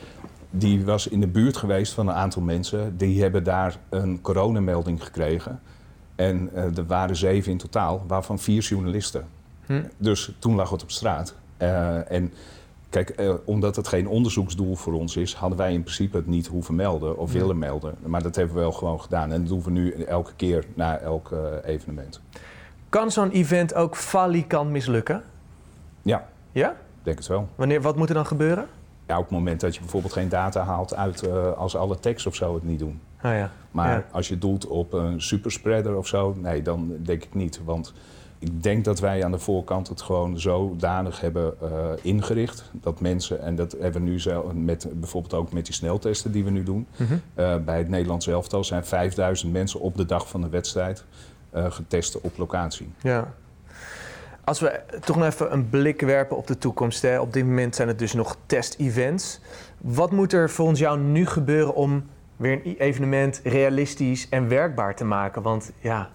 Die 0.51 0.85
was 0.85 1.09
in 1.09 1.21
de 1.21 1.27
buurt 1.27 1.57
geweest 1.57 1.93
van 1.93 2.09
een 2.09 2.15
aantal 2.15 2.43
mensen. 2.43 2.97
Die 2.97 3.23
hebben 3.23 3.45
daar 3.45 3.77
een 3.89 4.21
coronamelding 4.21 5.05
gekregen. 5.05 5.61
En 6.15 6.51
er 6.55 6.87
waren 6.87 7.17
zeven 7.17 7.53
in 7.53 7.59
totaal, 7.59 8.05
waarvan 8.07 8.39
vier 8.39 8.63
journalisten. 8.63 9.25
Hm. 9.67 9.83
Dus 9.97 10.33
toen 10.39 10.55
lag 10.55 10.71
het 10.71 10.83
op 10.83 10.91
straat. 10.91 11.35
En 12.09 12.33
kijk, 13.05 13.11
eh, 13.11 13.35
omdat 13.45 13.77
het 13.77 13.89
geen 13.89 14.09
onderzoeksdoel 14.09 14.75
voor 14.77 14.93
ons 14.93 15.17
is, 15.17 15.35
hadden 15.35 15.59
wij 15.59 15.73
in 15.73 15.83
principe 15.83 16.17
het 16.17 16.27
niet 16.27 16.47
hoeven 16.47 16.75
melden 16.75 17.19
of 17.19 17.33
Ja. 17.33 17.39
willen 17.39 17.59
melden. 17.59 17.95
Maar 18.07 18.23
dat 18.23 18.37
hebben 18.37 18.55
we 18.55 18.61
wel 18.61 18.73
gewoon 18.73 19.01
gedaan. 19.01 19.33
En 19.33 19.41
dat 19.41 19.49
doen 19.49 19.63
we 19.63 19.71
nu 19.71 19.91
elke 19.93 20.33
keer 20.37 20.65
na 20.75 20.99
elk 20.99 21.33
eh, 21.33 21.39
evenement. 21.75 22.21
Kan 22.89 23.11
zo'n 23.11 23.31
event 23.31 23.75
ook 23.75 23.97
falikant 23.97 24.71
mislukken? 24.71 25.23
Ja, 26.03 26.29
Ja? 26.53 26.77
denk 27.03 27.19
het 27.19 27.27
wel. 27.27 27.49
Wanneer, 27.55 27.81
wat 27.83 27.97
moet 27.97 28.09
er 28.09 28.15
dan 28.15 28.27
gebeuren? 28.27 28.67
Ja, 29.07 29.17
op 29.17 29.23
het 29.23 29.33
moment 29.33 29.61
dat 29.61 29.75
je 29.75 29.81
bijvoorbeeld 29.81 30.13
geen 30.13 30.29
data 30.29 30.63
haalt 30.65 30.95
uit 30.95 31.23
eh, 31.23 31.53
als 31.53 31.77
alle 31.77 31.99
techs 32.01 32.27
of 32.27 32.35
zo 32.35 32.55
het 32.55 32.65
niet 32.65 32.79
doen. 32.79 33.01
Ah 33.21 33.33
ja. 33.33 33.51
Maar 33.71 33.91
Ja. 33.91 34.05
als 34.11 34.29
je 34.29 34.39
doelt 34.39 34.67
op 34.67 34.93
een 34.93 35.23
superspreader 35.23 35.97
of 35.97 36.07
zo, 36.07 36.35
nee, 36.39 36.63
dan 36.63 36.93
denk 37.03 37.25
ik 37.25 37.35
niet. 37.35 37.61
Want 37.65 37.93
ik 38.39 38.63
denk 38.63 38.85
dat 38.85 39.01
wij 39.01 39.25
aan 39.25 39.31
de 39.31 39.39
voorkant 39.39 39.89
het 39.89 40.03
gewoon 40.03 40.41
zodanig 40.41 41.21
hebben 41.21 41.55
eh, 41.61 41.69
ingericht 42.03 42.71
dat 42.73 43.01
mensen, 43.01 43.43
en 43.43 43.57
dat 43.57 43.77
hebben 43.81 44.03
we 44.03 44.11
nu 44.11 44.21
zelf 44.21 44.53
met 44.53 44.89
bijvoorbeeld 44.95 45.35
ook 45.35 45.53
met 45.53 45.65
die 45.65 45.75
sneltesten 45.75 46.33
die 46.33 46.45
we 46.45 46.51
nu 46.51 46.63
doen. 46.63 46.87
Mhm. 46.97 47.13
eh, 47.35 47.57
bij 47.57 47.79
het 47.79 47.89
Nederlands 47.89 48.27
elftal 48.27 48.65
zijn 48.65 48.85
5000 48.85 49.53
mensen 49.53 49.81
op 49.81 49.97
de 49.97 50.05
dag 50.05 50.29
van 50.29 50.41
de 50.41 50.49
wedstrijd 50.49 51.05
eh, 51.51 51.71
getest 51.71 52.21
op 52.21 52.39
locatie. 52.39 52.89
Ja. 53.01 53.35
Als 54.45 54.61
we 54.61 54.81
toch 55.05 55.17
nog 55.17 55.27
even 55.27 55.53
een 55.53 55.69
blik 55.69 56.01
werpen 56.01 56.37
op 56.37 56.47
de 56.47 56.59
toekomst. 56.59 57.03
Hè. 57.03 57.21
Op 57.21 57.33
dit 57.33 57.45
moment 57.45 57.75
zijn 57.75 57.89
het 57.89 57.99
dus 57.99 58.13
nog 58.13 58.37
test-events. 58.47 59.41
Wat 59.81 60.11
moet 60.11 60.33
er 60.33 60.51
volgens 60.51 60.79
jou 60.79 60.99
nu 60.99 61.27
gebeuren 61.27 61.75
om 61.75 62.05
weer 62.37 62.53
een 62.53 62.77
evenement 62.79 63.41
realistisch 63.45 64.29
en 64.29 64.49
werkbaar 64.49 64.97
te 64.97 65.05
maken? 65.05 65.43
Want 65.43 65.73
ja, 65.81 66.11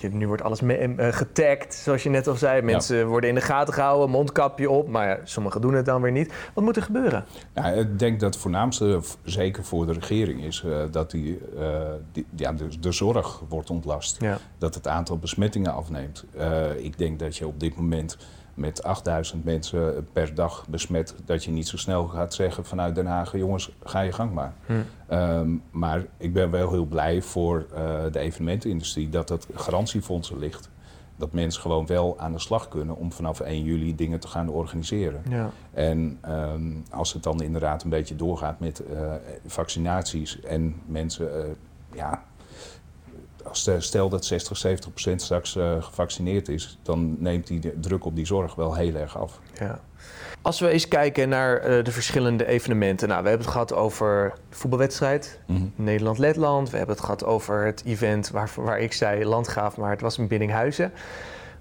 weet 0.00 0.12
je, 0.12 0.18
nu 0.18 0.26
wordt 0.26 0.42
alles 0.42 0.62
uh, 0.62 1.08
getagd, 1.10 1.74
zoals 1.74 2.02
je 2.02 2.10
net 2.10 2.26
al 2.26 2.34
zei. 2.34 2.62
Mensen 2.62 3.06
worden 3.06 3.28
in 3.28 3.34
de 3.34 3.40
gaten 3.40 3.74
gehouden, 3.74 4.10
mondkapje 4.10 4.70
op. 4.70 4.88
Maar 4.88 5.08
ja, 5.08 5.18
sommigen 5.24 5.60
doen 5.60 5.74
het 5.74 5.84
dan 5.84 6.02
weer 6.02 6.12
niet. 6.12 6.32
Wat 6.54 6.64
moet 6.64 6.76
er 6.76 6.82
gebeuren? 6.82 7.24
Ja, 7.54 7.64
ik 7.64 7.98
denk 7.98 8.20
dat 8.20 8.34
het 8.34 8.42
voornaamste, 8.42 9.00
zeker 9.24 9.64
voor 9.64 9.86
de 9.86 9.92
regering, 9.92 10.44
is 10.44 10.62
uh, 10.66 10.76
dat 10.90 11.10
die, 11.10 11.38
uh, 11.58 11.78
die, 12.12 12.26
ja, 12.36 12.52
de, 12.52 12.78
de, 12.80 12.92
zorg 12.92 13.42
wordt 13.48 13.70
ontlast. 13.70 14.20
Ja. 14.20 14.38
Dat 14.58 14.74
het 14.74 14.88
aantal 14.88 15.18
besmettingen 15.18 15.74
afneemt. 15.74 16.24
ik 16.76 16.98
denk 16.98 17.18
dat 17.18 17.36
je 17.36 17.46
op 17.46 17.60
dit 17.60 17.76
moment 17.76 18.16
met 18.54 18.82
8000 18.82 19.44
mensen 19.44 20.08
per 20.12 20.34
dag 20.34 20.66
besmet, 20.68 21.14
dat 21.24 21.44
je 21.44 21.50
niet 21.50 21.68
zo 21.68 21.76
snel 21.76 22.06
gaat 22.06 22.34
zeggen 22.34 22.64
vanuit 22.64 22.94
Den 22.94 23.06
Haag, 23.06 23.36
jongens, 23.36 23.70
ga 23.82 24.00
je 24.00 24.12
gang 24.12 24.32
maar. 24.32 24.54
Hm. 24.66 24.72
Ehm, 25.08 25.50
maar 25.70 26.04
ik 26.16 26.32
ben 26.32 26.50
wel 26.50 26.70
heel 26.70 26.84
blij 26.84 27.22
voor 27.22 27.66
uh, 27.72 27.78
de 28.12 28.18
evenementenindustrie 28.18 29.08
dat 29.08 29.28
dat 29.28 29.46
garantiefondsen 29.54 30.38
ligt. 30.38 30.70
Dat 31.16 31.32
mensen 31.32 31.62
gewoon 31.62 31.86
wel 31.86 32.18
aan 32.18 32.32
de 32.32 32.38
slag 32.38 32.68
kunnen 32.68 32.96
om 32.96 33.12
vanaf 33.12 33.40
1 33.40 33.62
juli 33.62 33.94
dingen 33.94 34.20
te 34.20 34.28
gaan 34.28 34.48
organiseren. 34.48 35.22
Ja. 35.28 35.50
En 35.72 36.18
um, 36.28 36.84
als 36.90 37.12
het 37.12 37.22
dan 37.22 37.42
inderdaad 37.42 37.82
een 37.82 37.90
beetje 37.90 38.16
doorgaat 38.16 38.60
met 38.60 38.82
uh, 38.92 39.12
vaccinaties 39.46 40.40
en 40.40 40.74
mensen 40.86 41.28
uh, 41.36 41.44
ja, 41.94 42.22
stel 43.56 44.08
dat 44.08 44.24
60, 44.24 44.56
70 44.56 44.90
procent 44.90 45.22
straks 45.22 45.56
uh, 45.56 45.82
gevaccineerd 45.82 46.48
is, 46.48 46.78
dan 46.82 47.16
neemt 47.18 47.46
die 47.46 47.80
druk 47.80 48.04
op 48.04 48.16
die 48.16 48.26
zorg 48.26 48.54
wel 48.54 48.74
heel 48.74 48.94
erg 48.94 49.18
af. 49.18 49.40
Ja. 49.58 49.80
Als 50.42 50.60
we 50.60 50.68
eens 50.68 50.88
kijken 50.88 51.28
naar 51.28 51.70
uh, 51.70 51.84
de 51.84 51.92
verschillende 51.92 52.46
evenementen. 52.46 53.08
Nou, 53.08 53.22
we 53.22 53.28
hebben 53.28 53.46
het 53.46 53.54
gehad 53.56 53.74
over 53.74 54.32
de 54.48 54.56
voetbalwedstrijd, 54.56 55.40
-hmm. 55.46 55.72
Nederland-Letland. 55.76 56.70
We 56.70 56.76
hebben 56.76 56.94
het 56.94 57.04
gehad 57.04 57.24
over 57.24 57.64
het 57.64 57.82
event 57.84 58.30
waar, 58.30 58.50
waar 58.56 58.78
ik 58.78 58.92
zei 58.92 59.24
Landgraaf, 59.24 59.76
maar 59.76 59.90
het 59.90 60.00
was 60.00 60.18
in 60.18 60.28
Biddinghuizen. 60.28 60.92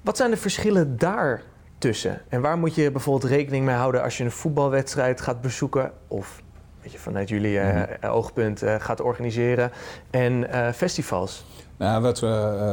Wat 0.01 0.17
zijn 0.17 0.31
de 0.31 0.37
verschillen 0.37 0.97
daar 0.97 1.41
tussen? 1.77 2.21
En 2.29 2.41
waar 2.41 2.57
moet 2.57 2.75
je 2.75 2.91
bijvoorbeeld 2.91 3.31
rekening 3.31 3.65
mee 3.65 3.75
houden 3.75 4.03
als 4.03 4.17
je 4.17 4.23
een 4.23 4.31
voetbalwedstrijd 4.31 5.21
gaat 5.21 5.41
bezoeken 5.41 5.91
of 6.07 6.41
weet 6.81 6.91
je, 6.91 6.99
vanuit 6.99 7.29
jullie 7.29 7.55
uh, 7.57 7.65
mm 7.65 7.71
-hmm. 7.71 8.09
oogpunt 8.09 8.61
gaat 8.77 9.01
organiseren 9.01 9.71
en 10.09 10.47
festivals? 10.73 11.45
Nou, 11.77 12.01
wat 12.01 12.19
we, 12.19 12.27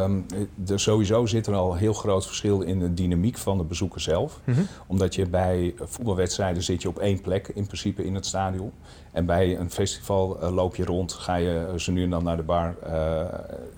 um, 0.04 0.26
er 0.68 0.80
sowieso 0.80 1.26
zit 1.26 1.46
er 1.46 1.54
al 1.54 1.72
een 1.72 1.78
heel 1.78 1.92
groot 1.92 2.26
verschil 2.26 2.60
in 2.60 2.78
de 2.78 2.94
dynamiek 2.94 3.38
van 3.38 3.58
de 3.58 3.64
bezoeker 3.64 4.00
zelf. 4.00 4.40
Mm 4.44 4.54
-hmm. 4.54 4.66
Omdat 4.86 5.14
je 5.14 5.26
bij 5.26 5.74
voetbalwedstrijden 5.78 6.62
zit 6.62 6.82
je 6.82 6.88
op 6.88 6.98
één 6.98 7.20
plek 7.20 7.48
in 7.48 7.66
principe 7.66 8.04
in 8.04 8.14
het 8.14 8.26
stadion. 8.26 8.72
En 9.12 9.26
bij 9.26 9.58
een 9.58 9.70
festival 9.70 10.42
uh, 10.42 10.54
loop 10.54 10.76
je 10.76 10.84
rond, 10.84 11.12
ga 11.12 11.34
je 11.34 11.72
zo 11.76 11.92
nu 11.92 12.02
en 12.02 12.10
dan 12.10 12.24
naar 12.24 12.36
de 12.36 12.42
bar. 12.42 12.76
Uh, 12.86 13.24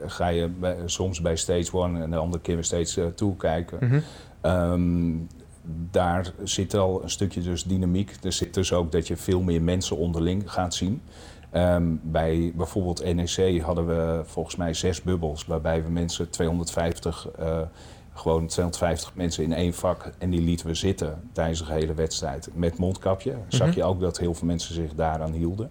ga 0.07 0.29
je 0.29 0.49
bij, 0.49 0.77
soms 0.85 1.21
bij 1.21 1.37
Stage 1.37 1.77
One 1.77 2.03
en 2.03 2.11
de 2.11 2.17
andere 2.17 2.43
keer 2.43 2.65
Stage 2.65 3.13
2 3.15 3.37
kijken. 3.37 3.79
Mm 3.81 3.89
-hmm. 4.43 4.51
um, 4.53 5.29
daar 5.91 6.33
zit 6.43 6.75
al 6.75 7.03
een 7.03 7.11
stukje 7.11 7.41
dus 7.41 7.65
dynamiek. 7.65 8.17
Er 8.23 8.33
zit 8.33 8.55
dus 8.55 8.73
ook 8.73 8.93
dat 8.93 9.07
je 9.07 9.17
veel 9.17 9.41
meer 9.41 9.63
mensen 9.63 9.97
onderling 9.97 10.53
gaat 10.53 10.75
zien. 10.75 11.03
Um, 11.55 12.01
bij 12.03 12.53
bijvoorbeeld 12.55 13.15
NEC 13.15 13.61
hadden 13.61 13.87
we 13.87 14.23
volgens 14.25 14.57
mij 14.57 14.75
zes 14.75 15.03
bubbels, 15.03 15.47
waarbij 15.47 15.85
we 15.85 15.91
mensen 15.91 16.31
250, 16.31 17.29
uh, 17.41 17.61
eh, 17.61 17.67
gewoon 18.15 18.47
250 18.47 19.15
mensen 19.15 19.45
in 19.45 19.53
één 19.53 19.75
vak 19.75 20.13
en 20.19 20.31
die 20.31 20.41
lieten 20.41 20.67
we 20.67 20.75
zitten 20.75 21.31
tijdens 21.33 21.67
de 21.67 21.73
hele 21.73 21.95
wedstrijd 21.95 22.49
met 22.55 22.79
mondkapje. 22.79 23.31
Mm 23.31 23.37
-hmm. 23.37 23.51
Zag 23.51 23.75
je 23.75 23.85
ook 23.85 24.01
dat 24.01 24.19
heel 24.19 24.35
veel 24.35 24.47
mensen 24.47 24.75
zich 24.75 24.95
daaraan 24.95 25.33
hielden. 25.33 25.71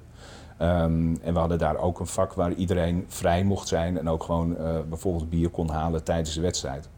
Um, 0.61 1.17
en 1.21 1.33
we 1.33 1.39
hadden 1.39 1.57
daar 1.57 1.77
ook 1.77 1.99
een 1.99 2.07
vak 2.07 2.33
waar 2.33 2.53
iedereen 2.53 3.05
vrij 3.07 3.43
mocht 3.43 3.67
zijn 3.67 3.97
en 3.97 4.09
ook 4.09 4.23
gewoon 4.23 4.51
uh, 4.51 4.79
bijvoorbeeld 4.89 5.29
bier 5.29 5.49
kon 5.49 5.69
halen 5.69 6.03
tijdens 6.03 6.35
de 6.35 6.41
wedstrijd. 6.41 6.89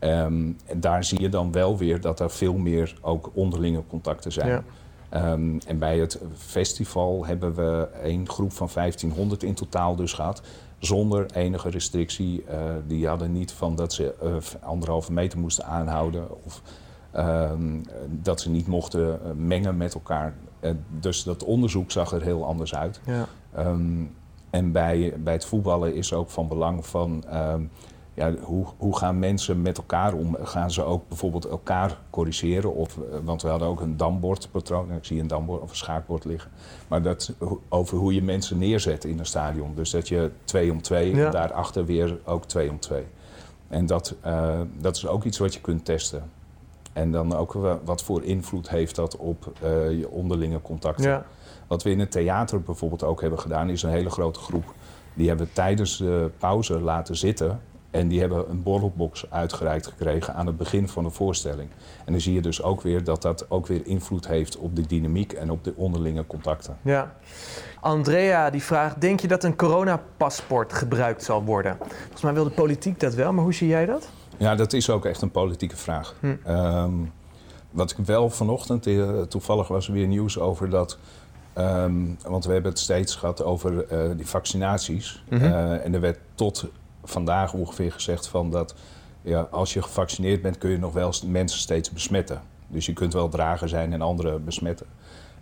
Um, 0.00 0.56
en 0.66 0.80
daar 0.80 1.04
zie 1.04 1.20
je 1.20 1.28
dan 1.28 1.52
wel 1.52 1.78
weer 1.78 2.00
dat 2.00 2.20
er 2.20 2.30
veel 2.30 2.56
meer 2.56 2.98
ook 3.00 3.30
onderlinge 3.34 3.82
contacten 3.88 4.32
zijn. 4.32 4.48
Ja. 4.48 4.62
Um, 5.16 5.58
en 5.66 5.78
bij 5.78 5.98
het 5.98 6.20
festival 6.34 7.26
hebben 7.26 7.54
we 7.54 7.88
een 8.02 8.28
groep 8.28 8.52
van 8.52 8.68
1500 8.74 9.42
in 9.42 9.54
totaal 9.54 9.96
dus 9.96 10.12
gehad. 10.12 10.42
Zonder 10.78 11.26
enige 11.32 11.70
restrictie. 11.70 12.44
Uh, 12.50 12.54
die 12.86 13.06
hadden 13.06 13.32
niet 13.32 13.52
van 13.52 13.76
dat 13.76 13.92
ze 13.92 14.14
uh, 14.22 14.36
anderhalve 14.62 15.12
meter 15.12 15.38
moesten 15.38 15.64
aanhouden. 15.64 16.44
Of 16.44 16.62
um, 17.16 17.82
dat 18.10 18.40
ze 18.40 18.50
niet 18.50 18.66
mochten 18.66 19.00
uh, 19.00 19.30
mengen 19.36 19.76
met 19.76 19.94
elkaar. 19.94 20.34
dus 21.00 21.22
dat 21.22 21.44
onderzoek 21.44 21.90
zag 21.90 22.12
er 22.12 22.22
heel 22.22 22.44
anders 22.44 22.74
uit. 22.74 23.00
Ja. 23.04 23.26
Um, 23.58 24.14
en 24.50 24.72
bij, 24.72 25.14
bij 25.18 25.32
het 25.32 25.44
voetballen 25.44 25.94
is 25.94 26.12
ook 26.12 26.30
van 26.30 26.48
belang 26.48 26.86
van 26.86 27.24
ja, 28.16 28.34
hoe, 28.34 28.66
hoe 28.76 28.96
gaan 28.96 29.18
mensen 29.18 29.62
met 29.62 29.76
elkaar 29.76 30.14
om? 30.14 30.36
Gaan 30.40 30.70
ze 30.70 30.82
ook 30.82 31.08
bijvoorbeeld 31.08 31.44
elkaar 31.44 31.98
corrigeren? 32.10 32.74
Of, 32.74 32.96
eh, 32.96 33.18
want 33.24 33.42
we 33.42 33.48
hadden 33.48 33.68
ook 33.68 33.80
een 33.80 33.96
dambordpatroon. 33.96 34.92
Ik 34.92 35.04
zie 35.04 35.20
een 35.20 35.26
dambord 35.26 35.62
of 35.62 35.70
een 35.70 35.76
schaakbord 35.76 36.24
liggen. 36.24 36.50
Maar 36.88 37.02
dat 37.02 37.32
over 37.68 37.98
hoe 37.98 38.14
je 38.14 38.22
mensen 38.22 38.58
neerzet 38.58 39.04
in 39.04 39.18
een 39.18 39.26
stadion. 39.26 39.74
Dus 39.74 39.90
dat 39.90 40.08
je 40.08 40.30
twee 40.44 40.72
om 40.72 40.82
twee, 40.82 41.14
ja. 41.14 41.30
daarachter 41.30 41.84
weer 41.84 42.18
ook 42.24 42.44
twee 42.44 42.70
om 42.70 42.78
twee. 42.78 43.04
En 43.68 43.86
dat, 43.86 44.14
uh, 44.26 44.60
dat 44.78 44.96
is 44.96 45.06
ook 45.06 45.24
iets 45.24 45.38
wat 45.38 45.54
je 45.54 45.60
kunt 45.60 45.84
testen. 45.84 46.30
En 46.92 47.12
dan 47.12 47.36
ook 47.36 47.52
wat 47.84 48.02
voor 48.02 48.22
invloed 48.22 48.68
heeft 48.68 48.94
dat 48.94 49.16
op 49.16 49.52
uh, 49.64 49.98
je 49.98 50.10
onderlinge 50.10 50.62
contacten. 50.62 51.10
Ja. 51.10 51.24
Wat 51.66 51.82
we 51.82 51.90
in 51.90 52.00
het 52.00 52.10
theater 52.10 52.62
bijvoorbeeld 52.62 53.04
ook 53.04 53.20
hebben 53.20 53.38
gedaan, 53.38 53.70
is 53.70 53.82
een 53.82 53.90
hele 53.90 54.10
grote 54.10 54.40
groep. 54.40 54.74
Die 55.14 55.28
hebben 55.28 55.52
tijdens 55.52 55.96
de 55.96 56.30
pauze 56.38 56.80
laten 56.80 57.16
zitten 57.16 57.60
en 57.96 58.08
die 58.08 58.20
hebben 58.20 58.50
een 58.50 58.62
borrelbox 58.62 59.30
uitgereikt 59.30 59.86
gekregen 59.86 60.34
aan 60.34 60.46
het 60.46 60.56
begin 60.56 60.88
van 60.88 61.04
de 61.04 61.10
voorstelling. 61.10 61.68
En 62.04 62.12
dan 62.12 62.20
zie 62.20 62.34
je 62.34 62.40
dus 62.40 62.62
ook 62.62 62.82
weer 62.82 63.04
dat 63.04 63.22
dat 63.22 63.50
ook 63.50 63.66
weer 63.66 63.86
invloed 63.86 64.26
heeft 64.26 64.56
op 64.56 64.76
de 64.76 64.86
dynamiek 64.86 65.32
en 65.32 65.50
op 65.50 65.64
de 65.64 65.72
onderlinge 65.76 66.26
contacten. 66.26 66.76
Ja. 66.82 67.14
Andrea 67.80 68.50
die 68.50 68.62
vraagt, 68.62 69.00
denk 69.00 69.20
je 69.20 69.28
dat 69.28 69.44
een 69.44 69.56
coronapaspoort 69.56 70.72
gebruikt 70.72 71.24
zal 71.24 71.44
worden? 71.44 71.76
Volgens 71.78 72.22
mij 72.22 72.32
wil 72.32 72.44
de 72.44 72.50
politiek 72.50 73.00
dat 73.00 73.14
wel, 73.14 73.32
maar 73.32 73.44
hoe 73.44 73.54
zie 73.54 73.68
jij 73.68 73.86
dat? 73.86 74.08
Ja, 74.36 74.54
dat 74.54 74.72
is 74.72 74.90
ook 74.90 75.04
echt 75.04 75.22
een 75.22 75.30
politieke 75.30 75.76
vraag. 75.76 76.14
Hm. 76.20 76.50
Um, 76.50 77.12
wat 77.70 77.90
ik 77.90 77.96
wel 78.06 78.30
vanochtend, 78.30 78.86
eh, 78.86 79.20
toevallig 79.20 79.68
was 79.68 79.86
er 79.86 79.92
weer 79.92 80.06
nieuws 80.06 80.38
over 80.38 80.70
dat... 80.70 80.98
Um, 81.58 82.16
want 82.26 82.44
we 82.44 82.52
hebben 82.52 82.70
het 82.70 82.80
steeds 82.80 83.14
gehad 83.14 83.42
over 83.42 83.92
uh, 83.92 84.16
die 84.16 84.26
vaccinaties. 84.26 85.24
Mm 85.28 85.38
-hmm. 85.38 85.48
uh, 85.48 85.84
en 85.84 85.94
er 85.94 86.00
werd 86.00 86.18
tot 86.34 86.66
vandaag 87.08 87.52
ongeveer 87.52 87.92
gezegd 87.92 88.28
van 88.28 88.50
dat 88.50 88.74
ja, 89.22 89.48
als 89.50 89.72
je 89.72 89.82
gevaccineerd 89.82 90.42
bent 90.42 90.58
kun 90.58 90.70
je 90.70 90.78
nog 90.78 90.92
wel 90.92 91.12
mensen 91.26 91.58
steeds 91.58 91.90
besmetten. 91.90 92.40
Dus 92.68 92.86
je 92.86 92.92
kunt 92.92 93.12
wel 93.12 93.28
drager 93.28 93.68
zijn 93.68 93.92
en 93.92 94.02
anderen 94.02 94.44
besmetten. 94.44 94.86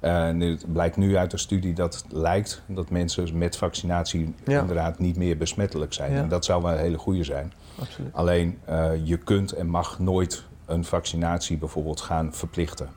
Uh, 0.00 0.29
en 0.29 0.40
het 0.40 0.72
blijkt 0.72 0.96
nu 0.96 1.16
uit 1.16 1.31
de 1.31 1.37
studie 1.37 1.74
dat 1.74 1.94
het 1.94 2.05
lijkt 2.12 2.62
dat 2.66 2.90
mensen 2.90 3.38
met 3.38 3.57
vaccinatie 3.57 4.35
ja. 4.44 4.61
inderdaad 4.61 4.98
niet 4.98 5.16
meer 5.16 5.37
besmettelijk 5.37 5.92
zijn. 5.92 6.12
Ja. 6.12 6.18
En 6.18 6.29
dat 6.29 6.44
zou 6.44 6.62
wel 6.62 6.72
een 6.72 6.79
hele 6.79 6.98
goede 6.98 7.24
zijn. 7.24 7.53
Absoluut. 7.81 8.12
Alleen 8.12 8.59
uh, 8.68 8.90
je 9.05 9.16
kunt 9.16 9.53
en 9.53 9.66
mag 9.66 9.98
nooit 9.98 10.44
een 10.66 10.85
vaccinatie 10.85 11.57
bijvoorbeeld 11.57 12.00
gaan 12.00 12.33
verplichten. 12.33 12.88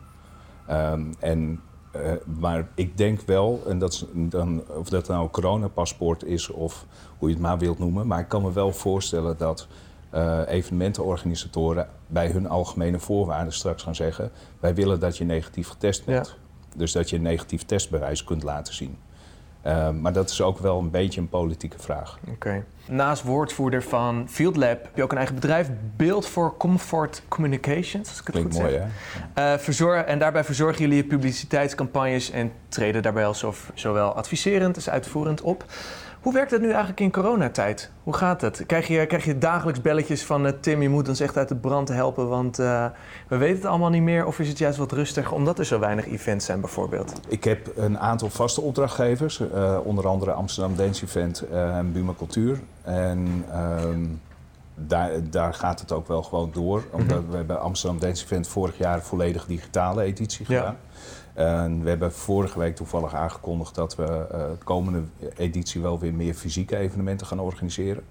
Um, 0.69 1.15
en 1.19 1.62
uh, 1.95 2.12
maar 2.39 2.67
ik 2.76 2.97
denk 2.97 3.21
wel, 3.21 3.62
en 3.67 3.80
dat 3.80 3.93
is 3.93 4.06
dan, 4.13 4.63
of 4.78 4.89
dat 4.89 5.08
nou 5.08 5.23
een 5.23 5.30
coronapaspoort 5.30 6.23
is 6.23 6.50
of 6.50 6.86
hoe 7.17 7.28
je 7.28 7.34
het 7.34 7.43
maar 7.43 7.58
wilt 7.58 7.80
noemen, 7.80 8.08
maar 8.08 8.19
ik 8.19 8.28
kan 8.28 8.41
me 8.41 8.52
wel 8.52 8.73
voorstellen 8.73 9.38
dat 9.38 9.67
uh, 10.13 10.41
evenementenorganisatoren 10.47 11.88
bij 12.08 12.28
hun 12.28 12.47
algemene 12.47 13.00
voorwaarden 13.00 13.54
straks 13.54 13.84
gaan 13.84 13.95
zeggen: 13.95 14.32
wij 14.60 14.76
willen 14.76 15.00
dat 15.00 15.17
je 15.17 15.23
negatief 15.23 15.67
getest 15.67 16.06
bent. 16.06 16.28
Ja. 16.28 16.34
Dus 16.76 16.91
dat 16.91 17.10
je 17.10 17.15
een 17.15 17.21
negatief 17.21 17.63
testbewijs 17.63 18.23
kunt 18.23 18.43
laten 18.43 18.73
zien. 18.73 18.97
Uh, 19.67 19.89
maar 19.89 20.13
dat 20.13 20.30
is 20.30 20.41
ook 20.41 20.60
wel 20.60 20.80
een 20.80 20.91
beetje 20.91 21.21
een 21.21 21.30
politieke 21.30 21.80
vraag. 21.80 22.17
Oké. 22.21 22.32
Okay. 22.32 22.63
Naast 22.86 23.23
woordvoerder 23.23 23.84
van 23.84 24.25
Field 24.30 24.56
Lab 24.56 24.84
heb 24.84 24.95
je 24.95 25.03
ook 25.03 25.12
een 25.12 25.17
eigen 25.17 25.36
bedrijf, 25.36 25.69
Build 25.95 26.27
for 26.27 26.58
Comfort 26.58 27.21
Communications. 27.27 28.10
Als 28.10 28.19
ik 28.19 28.25
het 28.25 28.36
Klinkt 28.36 28.53
goed 28.53 28.62
mooi, 28.62 28.73
zeg. 28.73 28.84
hè? 29.34 29.53
Uh, 29.53 29.60
verzorg, 29.60 30.06
en 30.06 30.19
daarbij 30.19 30.43
verzorgen 30.43 30.82
jullie 30.82 30.95
je 30.95 31.03
publiciteitscampagnes 31.03 32.32
en 32.32 32.51
treden 32.67 33.01
daarbij 33.01 33.25
als 33.25 33.45
zowel 33.73 34.13
adviserend 34.13 34.75
als 34.75 34.89
uitvoerend 34.89 35.41
op. 35.41 35.65
Hoe 36.21 36.34
werkt 36.34 36.51
het 36.51 36.62
nu 36.62 36.67
eigenlijk 36.67 36.99
in 36.99 37.12
coronatijd? 37.12 37.91
Hoe 38.03 38.13
gaat 38.13 38.41
het? 38.41 38.63
Krijg 38.65 38.88
je, 38.88 39.06
krijg 39.06 39.25
je 39.25 39.38
dagelijks 39.38 39.82
belletjes 39.82 40.23
van 40.25 40.45
uh, 40.45 40.51
Tim, 40.60 40.82
je 40.82 40.89
moet 40.89 41.08
ons 41.10 41.19
echt 41.19 41.38
uit 41.38 41.47
de 41.47 41.56
brand 41.56 41.88
helpen, 41.88 42.27
want 42.30 42.60
uh, 42.60 42.86
we 43.27 43.38
weten 43.38 43.56
het 43.56 43.65
allemaal 43.65 43.89
niet 43.89 44.01
meer? 44.01 44.25
Of 44.25 44.39
is 44.39 44.47
het 44.47 44.58
juist 44.58 44.77
wat 44.77 44.91
rustiger 44.91 45.34
omdat 45.34 45.60
er 45.60 45.65
zo 45.65 45.80
weinig 45.80 46.08
events 46.08 46.45
zijn 46.45 46.60
bijvoorbeeld? 46.60 47.13
Ik 47.27 47.43
heb 47.43 47.71
een 47.75 47.99
aantal 47.99 48.30
vaste 48.30 48.62
opdrachtgevers, 48.62 49.39
uh, 49.39 49.77
onder 49.84 50.08
andere 50.08 50.32
Amsterdam 50.32 50.75
Dance 50.75 51.06
Event 51.06 51.41
en 51.41 51.91
Buma 51.91 52.13
Cultuur. 52.17 52.60
En 52.82 53.45
um, 53.84 54.21
daar, 54.75 55.12
daar 55.30 55.53
gaat 55.53 55.80
het 55.80 55.91
ook 55.91 56.08
wel 56.08 56.23
gewoon 56.23 56.49
door. 56.53 56.84
Omdat 56.91 57.23
we 57.30 57.36
hebben 57.36 57.62
Amsterdam 57.62 57.99
Dance 57.99 58.23
Event 58.23 58.47
vorig 58.47 58.77
jaar 58.77 59.01
volledig 59.01 59.45
digitale 59.45 60.03
editie 60.03 60.45
Ja. 60.47 60.58
gedaan. 60.58 60.77
En 61.38 61.84
we 61.84 61.89
hebben 61.89 62.13
vorige 62.13 62.60
week 62.60 62.76
toevallig 62.76 63.13
aangekondigd 63.13 63.76
dat 63.76 63.95
we 63.95 64.04
eh, 64.04 64.39
de 64.39 64.63
komende 64.63 65.02
editie 65.36 65.82
wel 65.82 66.00
weer 66.00 66.13
meer 66.13 66.34
fysieke 66.34 66.78
evenementen 66.78 67.28
gaan 67.28 67.39
organiseren. 67.39 68.04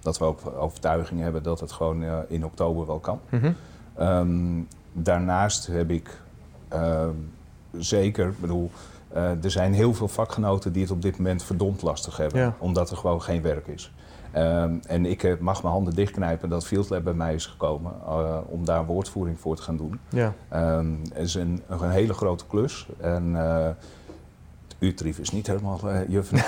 Dat 0.00 0.18
we 0.18 0.24
ook 0.24 0.40
overtuiging 0.58 1.20
hebben 1.20 1.42
dat 1.42 1.60
het 1.60 1.72
gewoon 1.72 2.02
eh, 2.02 2.18
in 2.28 2.44
oktober 2.44 2.86
wel 2.86 2.98
kan. 2.98 3.20
Mhm. 3.28 3.52
Ehm, 3.96 4.60
daarnaast 4.92 5.66
heb 5.66 5.90
ik 5.90 6.20
ehm, 6.68 7.14
zeker, 7.78 8.28
ik 8.28 8.40
bedoel, 8.40 8.70
eh, 9.08 9.44
er 9.44 9.50
zijn 9.50 9.72
heel 9.72 9.94
veel 9.94 10.08
vakgenoten 10.08 10.72
die 10.72 10.82
het 10.82 10.90
op 10.90 11.02
dit 11.02 11.16
moment 11.16 11.42
verdomd 11.42 11.82
lastig 11.82 12.16
hebben, 12.16 12.40
Ja. 12.40 12.54
omdat 12.58 12.90
er 12.90 12.96
gewoon 12.96 13.22
geen 13.22 13.42
werk 13.42 13.66
is. 13.66 13.92
Ehm, 14.34 14.74
en 14.86 15.06
ik 15.06 15.22
eh, 15.22 15.32
mag 15.38 15.62
mijn 15.62 15.74
handen 15.74 15.94
dichtknijpen 15.94 16.48
dat 16.48 16.66
Field 16.66 16.90
Lab 16.90 17.04
bij 17.04 17.12
mij 17.12 17.34
is 17.34 17.46
gekomen 17.46 17.92
eh, 18.06 18.38
om 18.46 18.64
daar 18.64 18.86
woordvoering 18.86 19.40
voor 19.40 19.56
te 19.56 19.62
gaan 19.62 19.76
doen. 19.76 20.00
Ja. 20.08 20.32
Ehm, 20.48 20.92
het 21.12 21.18
is 21.22 21.34
een, 21.34 21.62
een 21.68 21.90
hele 21.90 22.14
grote 22.14 22.46
klus. 22.46 22.88
En 23.00 23.36
Utrecht 24.78 25.18
is 25.18 25.30
niet 25.30 25.46
helemaal 25.46 25.80
eh 25.90 26.08
juffen. 26.08 26.38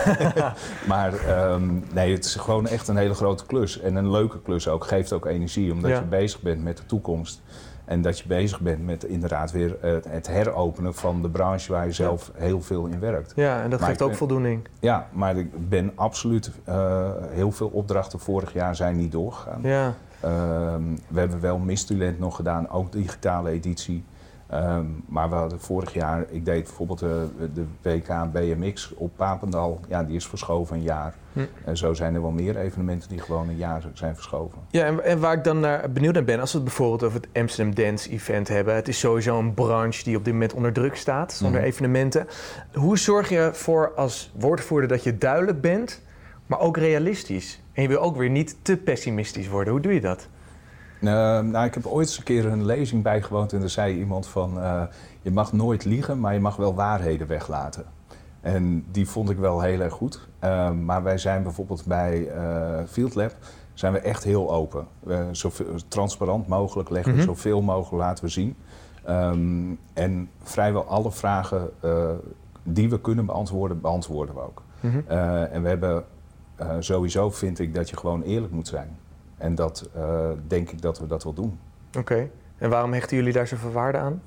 maar 0.89 1.15
ehm, 1.15 1.75
nee, 1.93 2.13
het 2.15 2.25
is 2.25 2.35
gewoon 2.35 2.67
echt 2.67 2.89
een 2.89 2.97
hele 2.97 3.15
grote 3.15 3.47
klus. 3.47 3.81
En 3.81 3.95
een 3.97 4.11
leuke 4.11 4.41
klus 4.43 4.69
ook. 4.69 4.85
Geeft 4.87 5.13
ook 5.13 5.27
energie, 5.27 5.73
omdat 5.73 5.91
Ja. 5.91 5.99
je 5.99 6.05
bezig 6.05 6.41
bent 6.41 6.63
met 6.63 6.77
de 6.77 6.87
toekomst. 6.87 7.43
En 7.87 8.03
dat 8.03 8.19
je 8.19 8.27
bezig 8.29 8.61
bent 8.61 8.85
met 8.85 9.05
inderdaad 9.05 9.51
weer 9.53 9.77
eh, 9.81 9.93
het 10.09 10.27
heropenen 10.27 10.95
van 10.95 11.23
de 11.23 11.29
branche 11.29 11.73
waar 11.73 11.87
je 11.87 11.93
zelf 11.93 12.31
heel 12.35 12.61
veel 12.63 12.87
in 12.87 13.01
werkt. 13.01 13.33
ja, 13.37 13.63
en 13.63 13.71
dat 13.71 13.81
Maar 13.81 13.89
geeft 13.89 14.03
ook 14.03 14.09
ben- 14.09 14.17
voldoening. 14.19 14.69
Ja, 14.81 15.09
maar 15.13 15.37
ik 15.37 15.69
ben 15.69 15.93
absoluut... 15.95 16.51
eh, 16.65 17.11
heel 17.29 17.53
veel 17.53 17.69
opdrachten 17.69 18.19
vorig 18.19 18.53
jaar 18.53 18.77
zijn 18.77 18.97
niet 18.97 19.13
doorgegaan. 19.13 19.61
Ja. 19.63 19.95
Ehm, 20.21 20.83
we 21.09 21.19
hebben 21.21 21.41
wel 21.41 21.59
Mistulent 21.59 22.19
nog 22.19 22.37
gedaan, 22.37 22.71
ook 22.71 22.93
digitale 22.93 23.51
editie. 23.51 24.05
Ehm, 24.51 24.85
maar 25.09 25.29
we 25.29 25.35
hadden 25.35 25.61
vorig 25.61 25.93
jaar, 25.93 26.25
ik 26.31 26.45
deed 26.45 26.63
bijvoorbeeld 26.65 26.99
de, 26.99 27.27
de 27.55 27.65
WK 27.83 28.33
BMX 28.33 28.93
op 28.95 29.11
Papendal. 29.17 29.81
Ja, 29.89 30.05
die 30.05 30.17
is 30.17 30.27
verschoven 30.27 30.77
een 30.77 30.83
jaar. 30.83 31.15
Hm. 31.33 31.41
En 31.65 31.77
zo 31.77 31.95
zijn 31.95 32.15
er 32.15 32.23
wel 32.23 32.31
meer 32.31 32.57
evenementen 32.57 33.09
die 33.09 33.21
gewoon 33.21 33.49
een 33.49 33.57
jaar 33.57 33.83
zijn 33.93 34.15
verschoven. 34.15 34.59
Ja, 34.71 34.85
en, 34.85 35.05
en 35.05 35.21
waar 35.21 35.33
ik 35.37 35.45
dan 35.45 35.61
naar 35.61 35.91
benieuwd 35.93 36.15
naar 36.15 36.25
ben, 36.25 36.41
als 36.41 36.51
we 36.53 36.59
het 36.59 36.67
bijvoorbeeld 36.67 37.03
over 37.03 37.21
het 37.21 37.29
Amsterdam 37.33 37.75
Dance 37.75 38.11
Event 38.11 38.49
hebben. 38.49 38.75
Het 38.75 38.89
is 38.89 38.99
sowieso 38.99 39.39
een 39.39 39.55
branche 39.55 40.05
die 40.05 40.17
op 40.17 40.25
dit 40.25 40.33
moment 40.33 40.53
onder 40.55 40.73
druk 40.73 40.97
staat, 40.97 41.33
zonder 41.33 41.61
Mhm. 41.61 41.69
evenementen. 41.69 42.27
Hoe 42.75 42.99
zorg 42.99 43.29
je 43.29 43.39
ervoor 43.39 43.93
als 43.95 44.33
woordvoerder 44.39 44.89
dat 44.89 45.03
je 45.05 45.19
duidelijk 45.19 45.61
bent, 45.61 46.03
maar 46.47 46.61
ook 46.61 46.77
realistisch? 46.77 47.61
En 47.73 47.83
je 47.83 47.89
wil 47.89 48.01
ook 48.01 48.17
weer 48.17 48.31
niet 48.31 48.57
te 48.63 48.77
pessimistisch 48.77 49.49
worden. 49.49 49.73
Hoe 49.73 49.83
doe 49.83 49.95
je 49.95 50.01
dat? 50.01 50.29
Ehm, 51.01 51.51
nou, 51.51 51.67
ik 51.67 51.75
heb 51.75 51.87
ooit 51.87 52.07
eens 52.07 52.19
een 52.19 52.25
keer 52.25 52.47
een 52.47 52.65
lezing 52.65 53.03
bijgewoond 53.03 53.53
en 53.53 53.63
er 53.63 53.71
zei 53.71 53.99
iemand 53.99 54.27
van... 54.27 54.61
eh, 54.61 54.83
je 55.23 55.31
mag 55.31 55.53
nooit 55.53 55.85
liegen, 55.85 56.21
maar 56.21 56.35
je 56.35 56.41
mag 56.41 56.57
wel 56.57 56.75
waarheden 56.75 57.27
weglaten. 57.27 57.85
En 58.41 58.85
die 58.91 59.09
vond 59.09 59.31
ik 59.31 59.39
wel 59.39 59.61
heel 59.61 59.81
erg 59.81 59.93
goed. 59.93 60.29
Ehm, 60.39 60.85
maar 60.85 61.03
wij 61.03 61.19
zijn 61.19 61.43
bijvoorbeeld 61.43 61.85
bij 61.87 62.29
eh 62.29 62.79
Field 62.89 63.15
Lab 63.15 63.33
zijn 63.75 63.93
we 63.93 63.99
echt 63.99 64.25
heel 64.25 64.53
open. 64.53 64.87
We, 65.01 65.29
zoveel, 65.31 65.67
transparant 65.89 66.47
mogelijk 66.47 66.91
leggen 66.91 67.13
we 67.13 67.19
Mhm. 67.19 67.27
zoveel 67.27 67.63
mogelijk 67.63 68.03
laten 68.03 68.25
we 68.25 68.31
zien. 68.31 68.57
Ehm, 69.05 69.71
en 69.93 70.29
vrijwel 70.43 70.85
alle 70.85 71.13
vragen 71.13 71.71
eh, 71.81 72.11
die 72.63 72.91
we 72.91 73.01
kunnen 73.01 73.27
beantwoorden, 73.27 73.81
beantwoorden 73.81 74.35
we 74.35 74.41
ook. 74.41 74.63
Mhm. 74.81 74.99
Eh, 75.07 75.55
en 75.55 75.63
we 75.63 75.69
hebben 75.69 76.05
eh, 76.57 76.69
sowieso 76.79 77.31
vind 77.31 77.59
ik 77.59 77.75
dat 77.75 77.91
je 77.91 77.97
gewoon 77.97 78.23
eerlijk 78.23 78.53
moet 78.53 78.69
zijn. 78.69 78.99
En 79.37 79.55
dat 79.55 79.89
eh, 79.95 80.31
denk 80.47 80.71
ik 80.71 80.83
dat 80.83 80.99
we 80.99 81.07
dat 81.07 81.25
wel 81.25 81.33
doen. 81.33 81.59
Oké. 81.99 82.29
En 82.59 82.71
waarom 82.71 82.93
hechten 82.93 83.17
jullie 83.17 83.33
daar 83.33 83.47
zoveel 83.47 83.73
waarde 83.73 83.99
aan? 83.99 84.23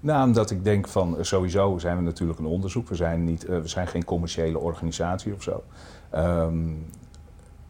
Nou, 0.00 0.26
omdat 0.26 0.50
ik 0.50 0.64
denk 0.64 0.88
van 0.88 1.18
eh, 1.18 1.24
sowieso 1.24 1.78
zijn 1.78 1.96
we 1.96 2.02
natuurlijk 2.02 2.38
een 2.38 2.46
onderzoek. 2.46 2.88
We 2.88 2.94
zijn, 2.94 3.24
niet, 3.24 3.44
eh, 3.44 3.60
we 3.60 3.68
zijn 3.68 3.86
geen 3.86 4.04
commerciële 4.04 4.58
organisatie 4.58 5.34
of 5.34 5.42
zo. 5.42 5.62
Ehm, 6.10 6.68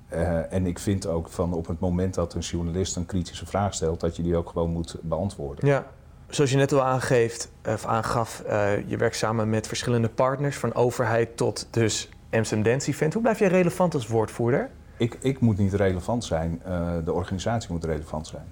eh, 0.08 0.52
en 0.52 0.66
ik 0.66 0.78
vind 0.78 1.06
ook 1.06 1.28
van 1.28 1.52
op 1.52 1.66
het 1.66 1.80
moment 1.80 2.14
dat 2.14 2.34
een 2.34 2.40
journalist 2.40 2.96
een 2.96 3.06
kritische 3.06 3.46
vraag 3.46 3.74
stelt, 3.74 4.00
dat 4.00 4.16
je 4.16 4.22
die 4.22 4.36
ook 4.36 4.48
gewoon 4.48 4.70
moet 4.70 4.96
beantwoorden. 5.02 5.66
Ja. 5.66 5.86
Zoals 6.28 6.50
je 6.50 6.56
net 6.56 6.72
al 6.72 6.82
aangeeft, 6.82 7.50
of 7.64 7.84
aangaf, 7.84 8.42
je 8.86 8.96
werkt 8.96 9.16
samen 9.16 9.50
met 9.50 9.66
verschillende 9.66 10.08
partners, 10.08 10.56
van 10.56 10.74
overheid 10.74 11.36
tot 11.36 11.68
dus 11.70 12.08
Amsterdam 12.30 12.72
Dance 12.72 12.90
Event. 12.90 13.12
Hoe 13.12 13.22
blijf 13.22 13.38
jij 13.38 13.48
relevant 13.48 13.94
als 13.94 14.06
woordvoerder? 14.06 14.70
Ik, 14.96 15.16
ik 15.20 15.40
moet 15.40 15.58
niet 15.58 15.72
relevant 15.74 16.24
zijn, 16.24 16.60
eh, 16.64 16.88
de 17.04 17.12
organisatie 17.12 17.72
moet 17.72 17.84
relevant 17.84 18.26
zijn. 18.26 18.44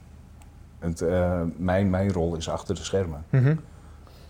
Het, 0.79 1.01
eh, 1.01 1.41
mijn, 1.57 1.91
mijn 1.91 2.13
rol 2.13 2.35
is 2.37 2.49
achter 2.49 2.75
de 2.75 2.85
schermen. 2.85 3.25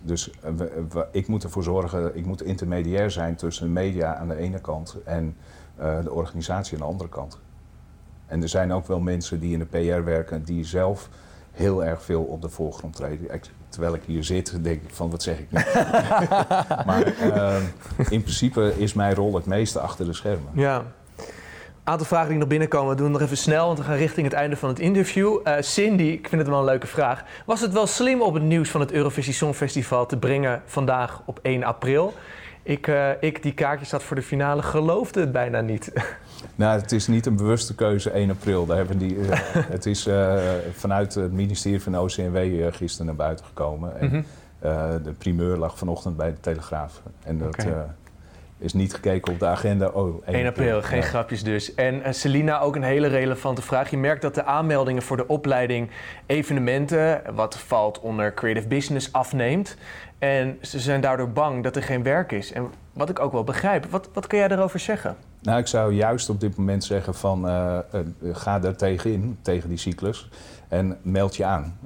Dus 0.01 0.31
eh, 0.31 0.51
we- 0.57 0.85
we- 0.89 1.07
ik 1.11 1.27
moet 1.27 1.45
ervoor 1.45 1.63
zorgen, 1.63 2.17
ik 2.17 2.27
moet 2.27 2.43
intermediair 2.43 3.11
zijn 3.11 3.35
tussen 3.37 3.67
de 3.67 3.73
media 3.73 4.15
aan 4.17 4.29
de 4.29 4.37
ene 4.37 4.61
kant 4.61 4.97
en 5.05 5.37
de 6.03 6.11
organisatie 6.13 6.75
aan 6.75 6.81
de 6.83 6.87
andere 6.91 7.09
kant. 7.11 7.39
En 8.27 8.43
er 8.43 8.49
zijn 8.49 8.73
ook 8.73 8.87
wel 8.87 9.01
mensen 9.01 9.41
die 9.41 9.53
in 9.53 9.59
de 9.59 9.65
PR 9.65 10.05
werken 10.05 10.45
die 10.45 10.65
zelf 10.65 11.09
heel 11.53 11.85
erg 11.85 12.03
veel 12.03 12.23
op 12.23 12.43
de 12.43 12.49
voorgrond 12.49 12.97
treden. 12.97 13.35
Ik- 13.35 13.51
terwijl 13.69 13.95
ik 13.95 14.03
hier 14.07 14.25
zit, 14.25 14.65
denk 14.65 14.83
ik 14.83 14.95
van 14.95 15.11
wat 15.11 15.23
zeg 15.23 15.39
ik 15.39 15.51
nu? 15.51 15.59
maar 16.87 17.07
in 18.11 18.23
principe 18.23 18.75
is 18.79 18.93
mijn 18.95 19.15
rol 19.15 19.35
het 19.35 19.47
meeste 19.47 19.81
achter 19.81 20.05
de 20.07 20.13
schermen. 20.13 20.51
Ja. 20.53 20.83
Aantal 21.85 22.07
vragen 22.07 22.29
die 22.29 22.39
nog 22.39 22.49
binnenkomen. 22.49 22.91
We 22.97 23.03
doen 23.03 23.11
nog 23.11 23.21
even 23.21 23.37
snel, 23.37 23.67
want 23.67 23.79
we 23.79 23.85
gaan 23.85 23.97
richting 23.97 24.27
het 24.27 24.35
einde 24.35 24.57
van 24.57 24.69
het 24.69 24.79
interview. 24.79 25.39
Eh, 25.45 25.55
Cindy, 25.61 26.03
ik 26.03 26.29
vind 26.29 26.41
het 26.41 26.51
wel 26.51 26.59
een 26.59 26.65
leuke 26.65 26.87
vraag. 26.87 27.25
Was 27.47 27.61
het 27.61 27.73
wel 27.73 27.87
slim 27.87 28.23
op 28.23 28.35
het 28.35 28.43
nieuws 28.43 28.71
van 28.71 28.81
het 28.81 28.93
Eurovisie 28.93 29.33
Songfestival 29.33 30.07
te 30.07 30.17
brengen 30.17 30.63
vandaag 30.67 31.23
op 31.25 31.39
1 31.43 31.65
april? 31.65 32.15
Ik, 32.63 32.87
eh, 32.87 33.09
ik 33.21 33.43
die 33.43 33.55
kaartjes 33.55 33.91
had 33.91 34.03
voor 34.03 34.17
de 34.17 34.23
finale, 34.23 34.63
geloofde 34.63 35.21
het 35.21 35.33
bijna 35.33 35.61
niet. 35.61 35.93
Nou, 36.55 36.81
het 36.81 36.93
is 36.93 37.07
niet 37.07 37.27
een 37.27 37.37
bewuste 37.37 37.75
keuze 37.75 38.11
1 38.11 38.31
april. 38.31 38.67
Daar 38.67 38.77
hebben 38.77 38.99
die, 38.99 39.29
eh, 39.29 39.39
het 39.77 39.87
is 39.87 40.09
vanuit 40.73 41.15
het 41.15 41.33
ministerie 41.33 41.83
van 41.83 41.99
OCMW 41.99 42.69
gisteren 42.75 43.07
naar 43.07 43.15
buiten 43.15 43.45
gekomen. 43.47 44.01
En 44.01 44.07
Mhm. 44.07 44.23
de 45.03 45.13
primeur 45.19 45.57
lag 45.57 45.79
vanochtend 45.79 46.17
bij 46.17 46.31
de 46.31 46.41
Telegraaf. 46.41 47.03
En 47.25 47.39
dat. 47.39 47.67
Is 48.65 48.73
niet 48.73 48.95
gekeken 48.95 49.33
op 49.33 49.39
de 49.39 49.47
agenda. 49.47 49.89
Oh, 49.89 50.23
1, 50.27 50.35
1 50.35 50.47
april, 50.47 50.83
geen 50.83 50.99
Ja. 50.99 51.05
grapjes 51.05 51.43
dus. 51.43 51.75
En 51.75 52.03
eh, 52.03 52.13
Selina, 52.13 52.61
ook 52.61 52.77
een 52.77 52.83
hele 52.83 53.07
relevante 53.07 53.63
vraag. 53.63 53.91
Je 53.91 53.97
merkt 53.99 54.23
dat 54.23 54.35
de 54.35 54.45
aanmeldingen 54.45 55.03
voor 55.03 55.17
de 55.17 55.27
opleiding 55.27 55.91
evenementen, 56.27 57.23
wat 57.35 57.59
valt 57.59 58.01
onder 58.01 58.35
creative 58.35 58.69
business, 58.69 59.13
afneemt. 59.13 59.77
En 60.19 60.59
ze 60.61 60.81
zijn 60.81 61.01
daardoor 61.01 61.31
bang 61.31 61.63
dat 61.63 61.77
er 61.77 61.83
geen 61.83 62.03
werk 62.03 62.33
is. 62.33 62.53
En 62.53 62.71
wat 62.93 63.09
ik 63.09 63.19
ook 63.19 63.33
wel 63.33 63.45
begrijp, 63.45 63.87
wat, 63.91 64.09
wat 64.13 64.27
kun 64.27 64.39
jij 64.39 64.49
daarover 64.49 64.79
zeggen? 64.79 65.17
Nou, 65.43 65.59
ik 65.59 65.67
zou 65.67 65.93
juist 65.93 66.29
op 66.29 66.41
dit 66.41 66.57
moment 66.57 66.85
zeggen 66.85 67.15
van 67.15 67.49
eh, 67.49 67.77
eh, 67.79 68.01
ga 68.33 68.63
er 68.63 68.77
tegenin, 68.77 69.39
tegen 69.43 69.69
die 69.69 69.79
cyclus. 69.79 70.29
En 70.69 70.99
meld 71.03 71.37
je 71.37 71.45
aan. 71.45 71.79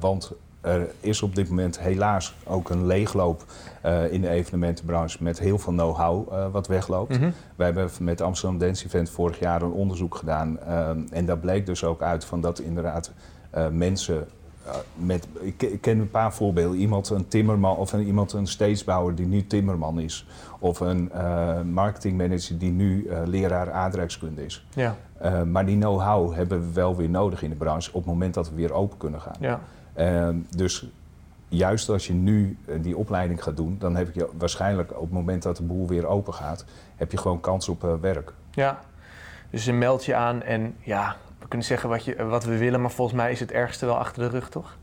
Want 0.00 0.32
er 0.64 0.90
is 1.00 1.22
op 1.22 1.34
dit 1.34 1.48
moment 1.48 1.80
helaas 1.80 2.34
ook 2.44 2.70
een 2.70 2.86
leegloop 2.86 3.44
eh, 3.82 4.12
in 4.12 4.20
de 4.20 4.28
evenementenbranche 4.28 5.22
met 5.22 5.38
heel 5.38 5.58
veel 5.58 5.72
know-how 5.72 6.32
eh, 6.32 6.46
wat 6.52 6.66
wegloopt. 6.66 7.18
Mhm. 7.18 7.30
Wij 7.56 7.66
hebben 7.66 7.90
met 8.00 8.20
Amsterdam 8.20 8.58
Dance 8.58 8.86
Event 8.86 9.10
vorig 9.10 9.38
jaar 9.38 9.62
een 9.62 9.72
onderzoek 9.72 10.14
gedaan. 10.14 10.58
ehm, 10.60 10.98
en 11.10 11.26
daar 11.26 11.38
bleek 11.38 11.66
dus 11.66 11.84
ook 11.84 12.02
uit 12.02 12.24
van 12.24 12.40
dat 12.40 12.58
inderdaad 12.58 13.12
eh, 13.50 13.68
mensen 13.68 14.26
eh, 14.66 14.74
met... 14.94 15.26
Ik, 15.40 15.78
ken 15.80 15.98
een 15.98 16.10
paar 16.10 16.34
voorbeelden. 16.34 16.78
Iemand, 16.78 17.10
een 17.10 17.28
timmerman 17.28 17.76
of 17.76 17.92
een, 17.92 18.06
iemand, 18.06 18.32
een 18.32 18.46
steedsbouwer 18.46 19.14
die 19.14 19.26
nu 19.26 19.46
timmerman 19.46 19.98
is. 20.00 20.26
Of 20.58 20.80
een 20.80 21.12
eh, 21.12 21.60
marketingmanager 21.62 22.58
die 22.58 22.70
nu 22.70 23.06
eh, 23.06 23.18
leraar 23.24 23.72
aardrijkskunde 23.72 24.44
is. 24.44 24.66
Ja, 24.74 24.96
Eh, 25.18 25.42
maar 25.42 25.66
die 25.66 25.78
know-how 25.78 26.34
hebben 26.34 26.60
we 26.60 26.72
wel 26.72 26.96
weer 26.96 27.08
nodig 27.08 27.42
in 27.42 27.50
de 27.50 27.56
branche 27.56 27.88
op 27.88 27.94
het 27.94 28.04
moment 28.06 28.34
dat 28.34 28.48
we 28.50 28.54
weer 28.54 28.72
open 28.72 28.98
kunnen 28.98 29.20
gaan. 29.20 29.36
ja. 29.40 29.60
Ehm, 29.94 30.36
dus 30.56 30.86
juist 31.48 31.88
als 31.88 32.06
je 32.06 32.12
nu 32.12 32.56
eh, 32.66 32.74
die 32.82 32.96
opleiding 32.96 33.42
gaat 33.42 33.56
doen, 33.56 33.76
dan 33.78 33.96
heb 33.96 34.14
je 34.14 34.28
waarschijnlijk 34.38 34.92
op 34.94 35.00
het 35.00 35.12
moment 35.12 35.42
dat 35.42 35.56
de 35.56 35.62
boel 35.62 35.86
weer 35.88 36.06
open 36.06 36.34
gaat, 36.34 36.64
heb 36.96 37.10
je 37.10 37.16
gewoon 37.18 37.40
kans 37.40 37.68
op 37.68 37.84
eh, 37.84 37.92
werk. 38.00 38.32
ja. 38.50 38.78
Dus 39.50 39.66
een 39.66 39.78
meld 39.78 40.04
je 40.04 40.14
aan 40.14 40.42
en 40.42 40.74
ja, 40.80 41.16
we 41.38 41.48
kunnen 41.48 41.66
zeggen 41.66 41.88
wat, 41.88 42.04
je, 42.04 42.24
wat 42.24 42.44
we 42.44 42.56
willen, 42.58 42.80
maar 42.80 42.90
volgens 42.90 43.16
mij 43.16 43.32
is 43.32 43.40
het 43.40 43.52
ergste 43.52 43.86
wel 43.86 43.98
achter 43.98 44.22
de 44.22 44.28
rug, 44.28 44.48
toch? 44.48 44.76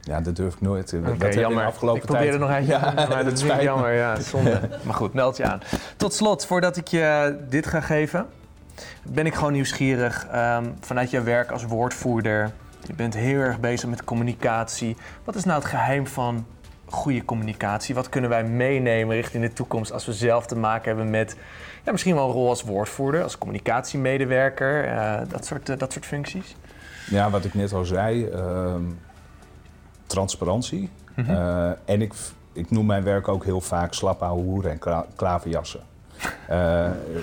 Ja, 0.00 0.20
dat 0.20 0.36
durf 0.36 0.54
ik 0.54 0.60
nooit. 0.60 0.92
Eh, 0.92 1.00
Oké, 1.08 1.16
dat 1.18 1.34
jammer. 1.34 1.62
de 1.62 1.68
afgelopen 1.68 2.00
ik 2.00 2.06
probeerde 2.06 2.38
tijd. 2.38 2.40
nog 2.40 2.50
eentje, 2.58 2.72
Ja, 2.72 2.92
maar 2.94 3.08
dat 3.08 3.24
dat 3.24 3.32
is 3.32 3.38
spijt 3.40 3.52
niet 3.52 3.60
me. 3.60 3.62
jammer. 3.62 3.92
Ja, 3.92 4.20
zonde. 4.20 4.60
maar 4.86 4.94
goed, 4.94 5.12
meld 5.14 5.36
je 5.36 5.44
aan. 5.44 5.60
Tot 5.96 6.12
slot, 6.14 6.46
voordat 6.46 6.76
ik 6.76 6.88
je 6.88 7.36
dit 7.48 7.66
ga 7.66 7.80
geven, 7.80 8.26
ben 9.02 9.26
ik 9.26 9.34
gewoon 9.34 9.52
nieuwsgierig. 9.52 10.26
ehm, 10.30 10.64
vanuit 10.80 11.10
jouw 11.10 11.22
werk 11.22 11.50
als 11.50 11.64
woordvoerder, 11.64 12.50
je 12.86 12.92
bent 12.92 13.14
heel 13.14 13.40
erg 13.40 13.60
bezig 13.60 13.88
met 13.88 14.04
communicatie. 14.04 14.96
Wat 15.24 15.34
is 15.34 15.44
nou 15.44 15.58
het 15.58 15.68
geheim 15.68 16.06
van 16.06 16.46
goede 16.84 17.24
communicatie? 17.24 17.94
Wat 17.94 18.08
kunnen 18.08 18.30
wij 18.30 18.44
meenemen 18.44 19.16
richting 19.16 19.42
de 19.42 19.52
toekomst 19.52 19.92
als 19.92 20.06
we 20.06 20.12
zelf 20.12 20.46
te 20.46 20.56
maken 20.56 20.84
hebben 20.84 21.10
met 21.10 21.36
ja, 21.84 21.92
misschien 21.92 22.14
wel 22.14 22.26
een 22.26 22.32
rol 22.32 22.48
als 22.48 22.62
woordvoerder, 22.62 23.22
als 23.22 23.38
communicatiemedewerker, 23.38 24.86
uh, 24.86 25.20
dat, 25.28 25.44
soort, 25.44 25.68
uh, 25.68 25.78
dat 25.78 25.92
soort 25.92 26.06
functies? 26.06 26.56
Ja, 27.10 27.30
wat 27.30 27.44
ik 27.44 27.54
net 27.54 27.72
al 27.72 27.84
zei, 27.84 28.26
ehm, 28.26 28.82
transparantie. 30.06 30.90
Mm 31.14 31.76
en 31.84 32.02
ik, 32.02 32.14
ik 32.52 32.70
noem 32.70 32.86
mijn 32.86 33.02
werk 33.02 33.28
ook 33.28 33.44
heel 33.44 33.60
vaak 33.60 33.94
slap 33.94 34.22
ouwe 34.22 34.42
hoeren 34.42 34.70
en 34.70 35.06
klaverjassen. 35.16 35.80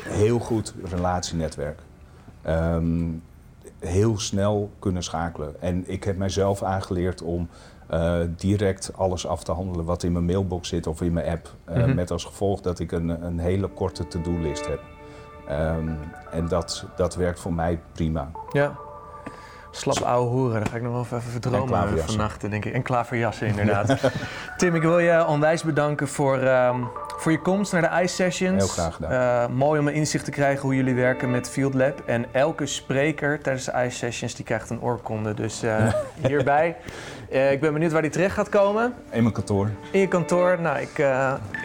heel 0.04 0.40
goed 0.40 0.74
relatienetwerk. 0.84 1.80
Um, 2.48 3.24
heel 3.86 4.20
snel 4.20 4.72
kunnen 4.80 5.04
schakelen. 5.04 5.62
En 5.62 5.84
ik 5.88 6.04
heb 6.04 6.18
mijzelf 6.18 6.64
aangeleerd 6.64 7.22
om 7.22 7.50
uh, 7.94 8.18
direct 8.38 8.92
alles 8.96 9.28
af 9.28 9.44
te 9.44 9.52
handelen 9.52 9.86
wat 9.86 10.04
in 10.04 10.12
mijn 10.12 10.26
mailbox 10.26 10.70
zit 10.70 10.88
of 10.88 11.02
in 11.02 11.14
mijn 11.14 11.28
app. 11.28 11.50
Uh, 11.70 11.76
mm 11.76 11.84
-hmm. 11.84 11.96
Met 11.96 12.12
als 12.12 12.24
gevolg 12.24 12.62
dat 12.62 12.80
ik 12.80 12.92
een, 12.92 13.26
een 13.26 13.40
hele 13.40 13.68
korte 13.68 14.08
to-do-list 14.08 14.68
heb. 14.68 14.82
Um, 15.50 16.00
en 16.32 16.48
dat, 16.48 16.86
dat 16.96 17.16
werkt 17.16 17.40
voor 17.40 17.54
mij 17.54 17.80
prima. 17.92 18.32
Ja. 18.52 18.76
Slap 19.72 19.98
ouwe 20.00 20.30
hoeren, 20.30 20.60
daar 20.60 20.70
ga 20.70 20.76
ik 20.76 20.82
nog 20.82 20.92
wel 20.92 21.02
even 21.02 21.22
verdromen 21.22 22.00
vannacht, 22.00 22.42
denk 22.50 22.66
ik. 22.66 22.74
En 22.74 22.82
klaverjassen, 22.82 23.48
inderdaad. 23.48 24.12
Tim, 24.58 24.76
ik 24.76 24.82
wil 24.82 25.00
je 25.00 25.26
onwijs 25.26 25.64
bedanken 25.64 26.08
voor, 26.08 26.38
um, 26.38 26.88
voor 27.26 27.34
je 27.34 27.42
komst 27.42 27.72
naar 27.72 27.82
de 27.82 28.02
ICE 28.04 28.14
Sessions. 28.14 28.58
Heel 28.58 28.68
graag 28.68 28.96
gedaan. 28.96 29.50
Uh, 29.52 29.58
mooi 29.58 29.80
om 29.80 29.88
een 29.88 29.94
inzicht 29.94 30.26
te 30.26 30.32
krijgen 30.32 30.62
hoe 30.62 30.76
jullie 30.76 30.94
werken 30.94 31.32
met 31.32 31.50
Field 31.50 31.74
Lab. 31.74 32.02
En 32.06 32.26
elke 32.32 32.66
spreker 32.66 33.42
tijdens 33.42 33.66
de 33.66 33.72
ICE 33.72 33.96
Sessions 33.96 34.36
die 34.36 34.46
krijgt 34.46 34.70
een 34.70 34.82
oorkonde. 34.82 35.34
Dus 35.34 35.64
uh, 35.64 35.94
hierbij. 36.28 36.78
Uh, 37.32 37.52
ik 37.52 37.62
ben 37.62 37.74
benieuwd 37.74 37.92
waar 37.92 38.02
die 38.02 38.12
terecht 38.12 38.36
gaat 38.36 38.50
komen. 38.50 38.94
In 39.10 39.22
mijn 39.22 39.34
kantoor. 39.34 39.70
In 39.92 40.00
je 40.00 40.08
kantoor. 40.08 40.62
Nou, 40.62 40.80
ik, 40.80 40.98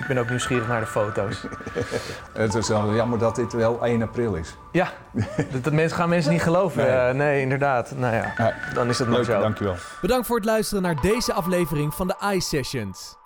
ik 0.01 0.05
ben 0.09 0.19
ook 0.19 0.29
nieuwsgierig 0.29 0.69
naar 0.69 0.81
de 0.81 0.87
foto's. 0.87 1.45
Het 2.33 2.55
is 2.55 2.69
wel 2.69 2.95
jammer 2.95 3.19
dat 3.19 3.37
dit 3.37 3.53
wel 3.53 3.85
1 3.85 4.03
april 4.03 4.35
is. 4.35 4.57
Ja, 4.73 4.93
dat, 5.53 5.65
dat 5.65 5.73
mensen, 5.73 5.97
gaan 5.97 6.09
mensen 6.09 6.33
niet 6.33 6.43
geloven. 6.43 6.87
Nee, 6.87 7.13
nee 7.13 7.41
inderdaad. 7.41 7.93
Nou 7.97 8.15
ja, 8.15 8.55
dan 8.75 8.89
is 8.89 8.99
het 8.99 9.09
leuk. 9.09 9.25
zo. 9.25 9.41
Dankjewel. 9.41 9.75
Bedankt 10.01 10.27
voor 10.27 10.37
het 10.37 10.45
luisteren 10.45 10.83
naar 10.83 11.01
deze 11.01 11.33
aflevering 11.33 11.95
van 11.95 12.07
de 12.07 12.15
ICE 12.35 12.41
Sessions. 12.41 13.19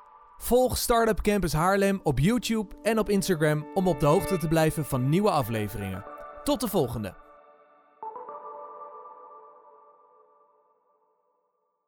Volg 0.44 0.78
Startup 0.78 1.20
Campus 1.20 1.52
Haarlem 1.52 2.00
op 2.02 2.18
YouTube 2.18 2.74
en 2.82 2.98
op 2.98 3.08
Instagram 3.08 3.66
om 3.74 3.88
op 3.88 4.00
de 4.00 4.06
hoogte 4.06 4.38
te 4.38 4.48
blijven 4.48 4.84
van 4.84 5.08
nieuwe 5.08 5.30
afleveringen. 5.30 6.04
Tot 6.42 6.60
de 6.60 6.68
volgende. 6.68 7.23